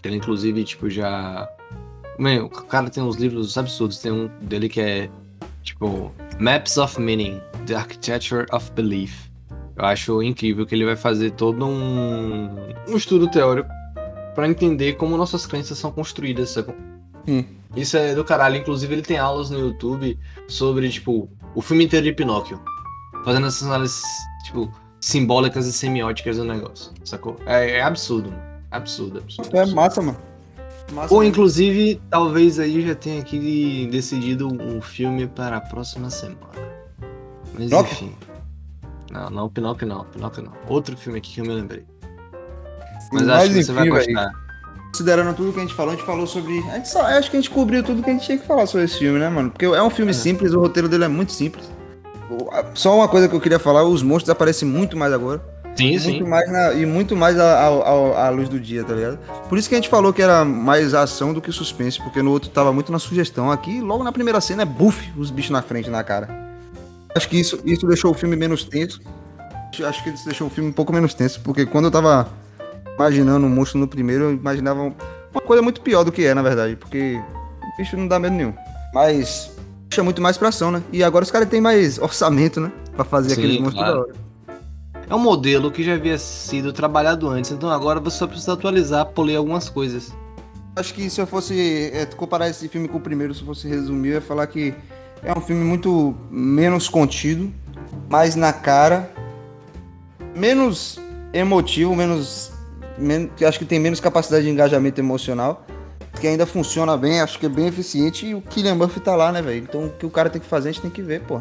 que 0.01 0.09
ele 0.09 0.17
inclusive, 0.17 0.65
tipo, 0.65 0.89
já. 0.89 1.49
Meu, 2.19 2.47
o 2.47 2.51
cara 2.51 2.89
tem 2.91 3.03
uns 3.03 3.17
livros 3.17 3.57
absurdos, 3.57 3.99
tem 3.99 4.13
um 4.13 4.29
dele 4.41 4.69
que 4.69 4.81
é, 4.81 5.11
tipo, 5.63 6.13
Maps 6.39 6.79
of 6.79 7.01
Meaning, 7.01 7.41
The 7.67 7.75
Architecture 7.75 8.47
of 8.53 8.71
Belief. 8.73 9.29
Eu 9.77 9.85
acho 9.85 10.23
incrível 10.23 10.67
que 10.67 10.75
ele 10.75 10.85
vai 10.85 10.97
fazer 10.97 11.31
todo 11.33 11.65
um, 11.65 12.51
um 12.89 12.97
estudo 12.97 13.31
teórico 13.31 13.71
pra 14.35 14.49
entender 14.49 14.95
como 14.95 15.17
nossas 15.17 15.47
crenças 15.47 15.79
são 15.79 15.91
construídas? 15.91 16.57
Sim. 17.27 17.47
Isso 17.77 17.97
é 17.97 18.15
do 18.15 18.25
caralho. 18.25 18.57
Inclusive, 18.57 18.93
ele 18.93 19.03
tem 19.03 19.19
aulas 19.19 19.51
no 19.51 19.59
YouTube 19.59 20.19
sobre, 20.49 20.89
tipo, 20.89 21.31
o 21.55 21.63
filme 21.63 21.85
inteiro 21.85 22.07
de 22.07 22.13
Pinóquio. 22.13 22.61
Fazendo 23.25 23.47
essas 23.47 23.65
análises, 23.65 24.03
tipo, 24.45 24.73
simbólicas 25.01 25.67
e 25.67 25.73
semióticas 25.73 26.37
do 26.37 26.45
negócio, 26.45 26.93
sacou? 27.05 27.37
É, 27.47 27.79
é 27.79 27.83
absurdo, 27.83 28.31
mano. 28.31 28.43
Absurdo, 28.71 29.19
absurdo. 29.19 29.57
É 29.57 29.67
massa, 29.67 30.01
mano. 30.01 30.19
Massa 30.93 31.15
Ou, 31.15 31.23
inclusive, 31.23 32.01
talvez 32.11 32.59
aí 32.59 32.87
já 32.87 32.95
tenha 32.95 33.21
aqui 33.21 33.89
decidido 33.91 34.49
um 34.49 34.81
filme 34.81 35.27
para 35.27 35.57
a 35.57 35.61
próxima 35.61 36.11
semana. 36.11 36.39
Mas 37.55 37.65
Pinóquio? 37.65 37.93
enfim. 37.93 38.17
Não, 39.11 39.31
não, 39.31 39.49
Pinóquio 39.49 39.87
não, 39.87 40.05
Pinóquio 40.05 40.45
não. 40.45 40.53
Outro 40.69 40.97
filme 40.97 41.19
aqui 41.19 41.35
que 41.35 41.41
eu 41.41 41.45
me 41.45 41.53
lembrei. 41.53 41.85
Mas, 43.13 43.27
Mas 43.27 43.29
acho 43.29 43.55
que 43.55 43.65
você 43.65 43.73
vai 43.73 43.89
enfim, 43.89 44.13
gostar. 44.13 44.33
Considerando 44.93 45.35
tudo 45.37 45.53
que 45.53 45.59
a 45.59 45.63
gente 45.63 45.75
falou, 45.75 45.93
a 45.93 45.97
gente 45.97 46.05
falou 46.05 46.27
sobre. 46.27 46.59
A 46.71 46.75
gente 46.77 46.89
só, 46.89 47.03
acho 47.03 47.31
que 47.31 47.37
a 47.37 47.41
gente 47.41 47.51
cobriu 47.51 47.83
tudo 47.83 48.03
que 48.03 48.11
a 48.11 48.13
gente 48.13 48.25
tinha 48.27 48.39
que 48.39 48.47
falar 48.47 48.67
sobre 48.67 48.85
esse 48.87 48.99
filme, 48.99 49.19
né, 49.19 49.29
mano? 49.29 49.51
Porque 49.51 49.65
é 49.65 49.83
um 49.83 49.91
filme 49.91 50.11
É. 50.11 50.15
simples, 50.15 50.53
o 50.53 50.61
roteiro 50.61 50.89
dele 50.89 51.05
é 51.05 51.09
muito 51.09 51.33
simples. 51.33 51.65
Só 52.75 52.97
uma 52.97 53.09
coisa 53.09 53.29
que 53.29 53.35
eu 53.35 53.41
queria 53.41 53.59
falar: 53.59 53.85
os 53.85 54.03
monstros 54.03 54.31
aparecem 54.31 54.67
muito 54.69 54.97
mais 54.97 55.13
agora. 55.13 55.41
Sim, 55.77 55.91
muito 55.93 56.03
sim. 56.03 56.23
mais 56.25 56.51
na- 56.51 56.73
e 56.75 56.85
muito 56.85 57.15
mais 57.17 57.39
à, 57.39 58.29
luz 58.35 58.49
do 58.49 58.59
dia, 58.59 58.83
tá 58.83 58.93
ligado? 58.93 59.19
Por 59.49 59.57
isso 59.57 59.69
que 59.69 59.75
a 59.75 59.79
gente 59.79 59.89
falou 59.89 60.13
que 60.13 60.21
era 60.21 60.45
mais 60.45 60.93
ação 60.95 61.33
do 61.33 61.41
que 61.41 61.51
suspense, 61.53 62.01
porque 62.03 62.21
no 62.21 62.33
outro 62.33 62.51
tava 62.51 62.73
muito 62.73 62.91
na 62.91 62.99
sugestão. 62.99 63.51
Aqui, 63.51 63.81
logo 63.81 64.03
na 64.03 64.11
primeira 64.13 64.41
cena, 64.41 64.63
é 64.63 64.65
buff 64.67 65.11
os 65.17 65.31
bichos 65.31 65.51
na 65.53 65.63
frente, 65.63 65.89
na 65.89 66.03
cara. 66.03 66.29
Acho 67.15 67.29
que 67.29 67.39
isso, 67.41 67.61
isso 67.65 67.87
deixou 67.87 68.11
o 68.11 68.15
filme 68.15 68.35
menos 68.37 68.65
tenso. 68.65 69.01
Acho 69.85 70.03
que 70.03 70.11
isso 70.11 70.25
deixou 70.25 70.49
o 70.49 70.51
filme 70.51 70.69
um 70.71 70.73
pouco 70.73 70.93
menos 70.93 71.15
tenso, 71.15 71.41
porque 71.41 71.65
quando 71.65 71.85
eu 71.87 71.91
tava 71.91 72.29
imaginando 73.01 73.47
o 73.47 73.51
monstro 73.51 73.79
no 73.79 73.89
primeiro, 73.89 74.25
eu 74.25 74.33
imaginava 74.33 74.93
uma 75.33 75.41
coisa 75.41 75.63
muito 75.63 75.81
pior 75.81 76.05
do 76.05 76.13
que 76.13 76.25
é, 76.25 76.35
na 76.35 76.43
verdade, 76.43 76.77
porque 76.77 77.19
o 77.63 77.77
bicho 77.79 77.97
não 77.97 78.07
dá 78.07 78.19
medo 78.19 78.35
nenhum. 78.35 78.53
Mas 78.93 79.57
puxa 79.89 80.03
muito 80.03 80.21
mais 80.21 80.37
pra 80.37 80.49
ação, 80.49 80.71
né? 80.71 80.83
E 80.93 81.03
agora 81.03 81.25
os 81.25 81.31
caras 81.31 81.49
têm 81.49 81.61
mais 81.61 81.99
orçamento, 82.03 82.61
né? 82.61 82.71
Pra 82.95 83.05
fazer 83.05 83.31
Sim, 83.31 83.41
aqueles 83.41 83.59
monstros 83.59 83.83
claro. 83.83 83.95
da 83.95 84.01
hora. 84.01 84.15
É 85.09 85.15
um 85.15 85.19
modelo 85.19 85.73
que 85.73 85.83
já 85.83 85.95
havia 85.95 86.19
sido 86.19 86.73
trabalhado 86.73 87.29
antes, 87.29 87.51
então 87.51 87.71
agora 87.71 87.99
você 87.99 88.19
só 88.19 88.27
precisa 88.27 88.53
atualizar, 88.53 89.07
polir 89.07 89.37
algumas 89.37 89.69
coisas. 89.69 90.13
Acho 90.77 90.95
que 90.95 91.11
se 91.11 91.21
eu 91.21 91.27
fosse 91.27 91.91
é, 91.93 92.07
comparar 92.07 92.49
esse 92.49 92.69
filme 92.69 92.87
com 92.87 92.99
o 92.99 93.01
primeiro, 93.01 93.35
se 93.35 93.41
eu 93.41 93.47
fosse 93.47 93.67
resumir, 93.67 94.11
eu 94.11 94.15
ia 94.15 94.21
falar 94.21 94.47
que 94.47 94.73
é 95.23 95.37
um 95.37 95.41
filme 95.41 95.65
muito 95.65 96.15
menos 96.31 96.89
contido, 96.89 97.53
mais 98.09 98.37
na 98.37 98.53
cara, 98.53 99.11
menos 100.37 101.01
emotivo, 101.33 101.95
menos. 101.97 102.53
Men- 103.01 103.31
acho 103.47 103.59
que 103.59 103.65
tem 103.65 103.79
menos 103.79 103.99
capacidade 104.01 104.45
de 104.45 104.51
engajamento 104.51 105.01
emocional, 105.01 105.65
que 106.21 106.27
ainda 106.27 106.45
funciona 106.47 106.97
bem, 106.97 107.21
acho 107.21 107.39
que 107.39 107.47
é 107.47 107.49
bem 107.49 107.67
eficiente 107.67 108.27
e 108.27 108.35
o 108.35 108.41
Killian 108.43 108.75
Murphy 108.75 109.01
tá 109.01 109.17
lá, 109.17 109.33
né, 109.33 109.41
velho? 109.41 109.63
Então 109.63 109.87
o 109.87 109.91
que 109.91 110.05
o 110.07 110.11
cara 110.11 110.29
tem 110.29 110.41
que 110.41 110.47
fazer, 110.47 110.69
a 110.69 110.73
gente 110.73 110.83
tem 110.83 110.91
que 110.91 111.03
ver, 111.03 111.23
pô. 111.23 111.41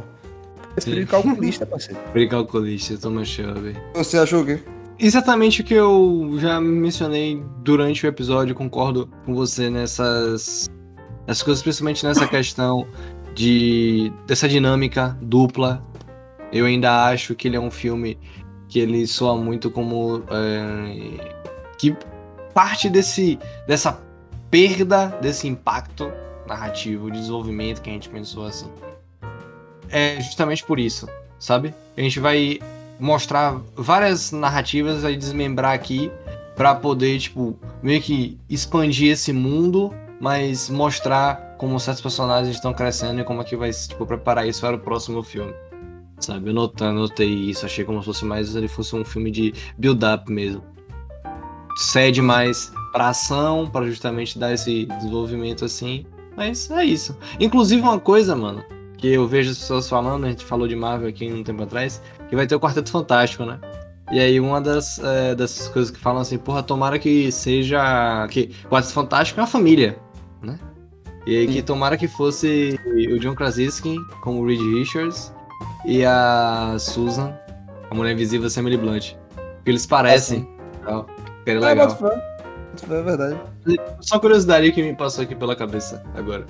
De 0.85 1.05
calculista, 1.05 1.65
parceiro. 1.65 1.99
Precalculista, 2.13 2.97
Thomas 2.97 3.27
Shelby. 3.27 3.75
Você 3.95 4.17
achou 4.17 4.43
o 4.43 4.45
quê? 4.45 4.59
Exatamente 4.97 5.61
o 5.61 5.63
que 5.63 5.73
eu 5.73 6.35
já 6.39 6.59
mencionei 6.61 7.43
durante 7.63 8.05
o 8.05 8.07
episódio, 8.07 8.53
concordo 8.55 9.09
com 9.25 9.33
você 9.33 9.69
nessas, 9.69 10.69
nessas 11.27 11.43
coisas, 11.43 11.61
principalmente 11.63 12.05
nessa 12.05 12.25
questão 12.29 12.87
de 13.35 14.11
dessa 14.27 14.47
dinâmica 14.47 15.17
dupla. 15.21 15.83
Eu 16.51 16.65
ainda 16.65 17.05
acho 17.07 17.35
que 17.35 17.47
ele 17.47 17.57
é 17.57 17.59
um 17.59 17.71
filme 17.71 18.17
que 18.67 18.79
ele 18.79 19.05
soa 19.07 19.35
muito 19.35 19.69
como 19.71 20.23
é, 20.29 21.48
que 21.79 21.97
parte 22.53 22.89
desse 22.89 23.39
dessa 23.65 23.99
perda 24.51 25.07
desse 25.21 25.47
impacto 25.47 26.11
narrativo, 26.45 27.09
de 27.09 27.19
desenvolvimento 27.19 27.81
que 27.81 27.89
a 27.89 27.93
gente 27.93 28.09
pensou 28.09 28.45
assim. 28.45 28.69
É 29.89 30.19
justamente 30.21 30.63
por 30.63 30.79
isso, 30.79 31.07
sabe? 31.39 31.73
A 31.97 32.01
gente 32.01 32.19
vai 32.19 32.59
mostrar 32.99 33.59
várias 33.75 34.31
narrativas 34.31 35.05
aí 35.05 35.15
desmembrar 35.15 35.73
aqui 35.73 36.11
pra 36.55 36.75
poder 36.75 37.17
tipo 37.19 37.57
meio 37.81 38.01
que 38.01 38.37
expandir 38.49 39.11
esse 39.11 39.31
mundo, 39.31 39.93
mas 40.19 40.69
mostrar 40.69 41.55
como 41.57 41.79
certos 41.79 42.01
personagens 42.01 42.55
estão 42.55 42.73
crescendo 42.73 43.21
e 43.21 43.23
como 43.23 43.41
é 43.41 43.45
que 43.45 43.55
vai 43.55 43.71
tipo 43.71 44.05
preparar 44.05 44.47
isso 44.47 44.61
para 44.61 44.75
o 44.75 44.79
próximo 44.79 45.23
filme. 45.23 45.53
Sabe, 46.19 46.49
eu 46.49 46.53
notei, 46.53 46.87
notei 46.89 47.29
isso, 47.29 47.65
achei 47.65 47.85
como 47.85 47.99
se 47.99 48.05
fosse 48.05 48.25
mais 48.25 48.53
ele 48.53 48.67
fosse 48.67 48.93
um 48.93 49.05
filme 49.05 49.31
de 49.31 49.53
build 49.77 50.03
up 50.05 50.29
mesmo. 50.29 50.61
Cede 51.75 52.21
mais 52.21 52.71
pra 52.91 53.09
ação, 53.09 53.69
pra 53.69 53.85
justamente 53.85 54.37
dar 54.37 54.53
esse 54.53 54.85
desenvolvimento 54.85 55.65
assim. 55.65 56.05
Mas 56.35 56.69
é 56.71 56.83
isso. 56.83 57.17
Inclusive 57.39 57.81
uma 57.81 57.99
coisa, 57.99 58.35
mano, 58.35 58.63
que 58.97 59.07
eu 59.07 59.27
vejo 59.27 59.51
as 59.51 59.57
pessoas 59.57 59.89
falando, 59.89 60.25
a 60.25 60.29
gente 60.29 60.45
falou 60.45 60.67
de 60.67 60.75
Marvel 60.75 61.09
aqui 61.09 61.31
um 61.31 61.43
tempo 61.43 61.63
atrás, 61.63 62.01
que 62.29 62.35
vai 62.35 62.47
ter 62.47 62.55
o 62.55 62.59
Quarteto 62.59 62.91
Fantástico, 62.91 63.45
né? 63.45 63.59
E 64.11 64.19
aí 64.19 64.39
uma 64.39 64.59
das, 64.59 64.99
é, 64.99 65.35
dessas 65.35 65.67
coisas 65.67 65.91
que 65.91 65.99
falam 65.99 66.21
assim, 66.21 66.37
porra, 66.37 66.63
tomara 66.63 66.97
que 66.97 67.31
seja. 67.31 68.27
que 68.29 68.51
o 68.65 68.69
Quarteto 68.69 68.93
Fantástico 68.93 69.39
é 69.39 69.43
uma 69.43 69.47
família, 69.47 69.97
né? 70.41 70.59
E 71.25 71.37
aí 71.37 71.47
que 71.47 71.61
tomara 71.61 71.97
que 71.97 72.07
fosse 72.07 72.79
o 73.11 73.19
John 73.19 73.35
Krasinski 73.35 73.97
como 74.21 74.41
o 74.41 74.47
Reed 74.47 74.59
Richards 74.59 75.33
e 75.85 76.03
a 76.03 76.75
Susan, 76.79 77.33
a 77.89 77.95
mulher 77.95 78.13
invisível 78.13 78.49
Emily 78.57 78.77
Blunt. 78.77 79.13
Porque 79.35 79.69
eles 79.69 79.85
parecem. 79.85 80.47
tal. 80.83 81.05
Seria 81.05 81.18
É, 81.57 81.59
legal. 81.59 81.87
boto 81.87 81.99
fé. 81.99 82.23
Boto 82.71 82.87
fé, 82.87 82.99
É 82.99 83.01
verdade. 83.01 83.39
Só 84.01 84.19
curiosidade 84.19 84.71
que 84.71 84.81
me 84.81 84.95
passou 84.95 85.23
aqui 85.23 85.35
pela 85.35 85.55
cabeça 85.55 86.03
agora. 86.15 86.45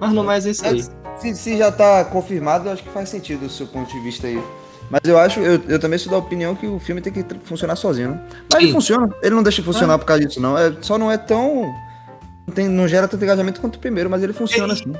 Mas 0.00 0.12
no 0.12 0.24
mais 0.24 0.46
é 0.46 0.50
isso 0.50 0.66
aí. 0.66 0.82
Se, 1.16 1.34
se 1.36 1.56
já 1.58 1.70
tá 1.70 2.04
confirmado, 2.04 2.68
eu 2.68 2.72
acho 2.72 2.82
que 2.82 2.90
faz 2.90 3.08
sentido 3.08 3.46
o 3.46 3.50
seu 3.50 3.66
ponto 3.66 3.90
de 3.92 4.00
vista 4.00 4.26
aí. 4.26 4.42
Mas 4.90 5.00
eu 5.04 5.16
acho, 5.18 5.40
eu, 5.40 5.60
eu 5.68 5.78
também 5.78 5.98
sou 5.98 6.10
da 6.10 6.18
opinião 6.18 6.54
que 6.54 6.66
o 6.66 6.78
filme 6.78 7.00
tem 7.00 7.12
que 7.12 7.24
funcionar 7.44 7.76
sozinho. 7.76 8.10
né? 8.10 8.20
Mas 8.52 8.60
Sim. 8.60 8.64
ele 8.64 8.72
funciona, 8.72 9.14
ele 9.22 9.34
não 9.34 9.42
deixa 9.42 9.62
de 9.62 9.66
funcionar 9.66 9.98
por 9.98 10.04
causa 10.04 10.26
disso, 10.26 10.40
não. 10.40 10.58
É, 10.58 10.72
só 10.80 10.98
não 10.98 11.10
é 11.10 11.16
tão. 11.16 11.72
Não, 12.46 12.54
tem, 12.54 12.68
não 12.68 12.88
gera 12.88 13.06
tanto 13.06 13.22
engajamento 13.24 13.60
quanto 13.60 13.76
o 13.76 13.78
primeiro, 13.78 14.10
mas 14.10 14.22
ele 14.22 14.32
funciona 14.32 14.72
assim. 14.72 14.92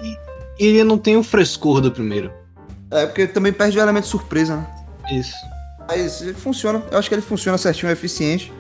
E 0.58 0.66
ele 0.66 0.84
não 0.84 0.96
tem 0.96 1.16
o 1.16 1.22
frescor 1.22 1.80
do 1.80 1.90
primeiro. 1.90 2.32
É, 2.90 3.06
porque 3.06 3.26
também 3.26 3.52
perde 3.52 3.78
o 3.78 3.82
elemento 3.82 4.06
surpresa, 4.06 4.56
né? 4.56 4.66
Isso. 5.10 5.34
Mas 5.88 6.22
ele 6.22 6.34
funciona, 6.34 6.82
eu 6.90 6.98
acho 6.98 7.08
que 7.08 7.14
ele 7.14 7.22
funciona 7.22 7.58
certinho, 7.58 7.90
é 7.90 7.92
eficiente. 7.92 8.52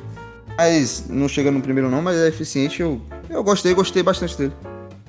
Mas 0.56 1.08
não 1.08 1.28
chega 1.28 1.50
no 1.50 1.60
primeiro 1.60 1.90
não, 1.90 2.02
mas 2.02 2.16
é 2.16 2.28
eficiente. 2.28 2.80
Eu, 2.82 3.00
eu 3.28 3.42
gostei, 3.42 3.74
gostei 3.74 4.02
bastante 4.02 4.36
dele. 4.36 4.52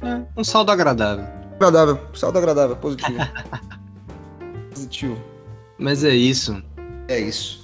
É, 0.01 0.21
um 0.37 0.43
saldo 0.43 0.71
agradável. 0.71 1.25
Agradável, 1.55 1.99
saldo 2.13 2.37
agradável, 2.37 2.75
positivo. 2.75 3.17
positivo. 4.73 5.17
Mas 5.77 6.03
é 6.03 6.13
isso. 6.15 6.61
É 7.07 7.19
isso. 7.19 7.63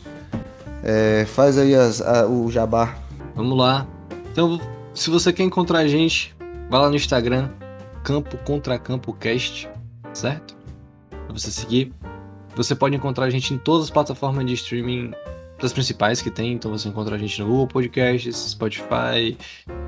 É, 0.83 1.25
faz 1.25 1.57
aí 1.57 1.73
as- 1.75 2.01
a- 2.01 2.27
o 2.27 2.49
jabá. 2.51 2.95
Vamos 3.35 3.57
lá. 3.57 3.87
Então, 4.31 4.59
se 4.93 5.09
você 5.09 5.31
quer 5.33 5.43
encontrar 5.43 5.79
a 5.79 5.87
gente, 5.87 6.35
vai 6.69 6.79
lá 6.81 6.89
no 6.89 6.95
Instagram, 6.95 7.49
Campo 8.03 8.37
Contra 8.39 8.77
Campo 8.77 9.13
Cast, 9.13 9.69
certo? 10.13 10.55
Pra 11.09 11.33
você 11.33 11.51
seguir. 11.51 11.93
Você 12.55 12.75
pode 12.75 12.95
encontrar 12.95 13.25
a 13.25 13.29
gente 13.29 13.53
em 13.53 13.57
todas 13.57 13.85
as 13.85 13.89
plataformas 13.89 14.45
de 14.45 14.53
streaming 14.53 15.13
das 15.59 15.73
principais 15.73 16.21
que 16.21 16.31
tem. 16.31 16.53
Então 16.53 16.71
você 16.71 16.89
encontra 16.89 17.15
a 17.15 17.17
gente 17.17 17.39
no 17.41 17.47
Google 17.47 17.67
Podcasts, 17.67 18.35
Spotify, 18.35 19.37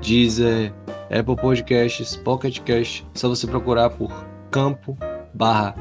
Deezer, 0.00 0.72
Apple 1.10 1.36
Podcasts, 1.36 2.16
Pocket 2.16 2.60
Cast. 2.60 3.06
É 3.14 3.18
só 3.18 3.28
você 3.28 3.46
procurar 3.46 3.90
por 3.90 4.24
Campo 4.50 4.96
barra 5.34 5.74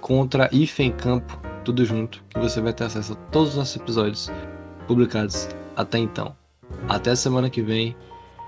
Contra 0.00 0.48
Ifen 0.52 0.92
Campo, 0.92 1.40
tudo 1.64 1.84
junto, 1.84 2.22
que 2.28 2.38
você 2.38 2.60
vai 2.60 2.72
ter 2.72 2.84
acesso 2.84 3.14
a 3.14 3.16
todos 3.30 3.50
os 3.50 3.56
nossos 3.56 3.76
episódios 3.76 4.30
publicados 4.86 5.48
até 5.76 5.98
então. 5.98 6.36
Até 6.88 7.14
semana 7.14 7.48
que 7.48 7.62
vem. 7.62 7.96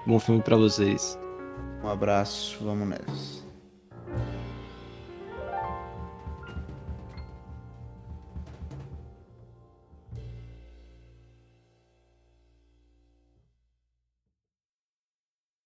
Bom 0.07 0.19
filme 0.19 0.43
pra 0.43 0.57
vocês. 0.57 1.19
Um 1.83 1.89
abraço, 1.89 2.59
vamos 2.63 2.89
nessa. 2.89 3.36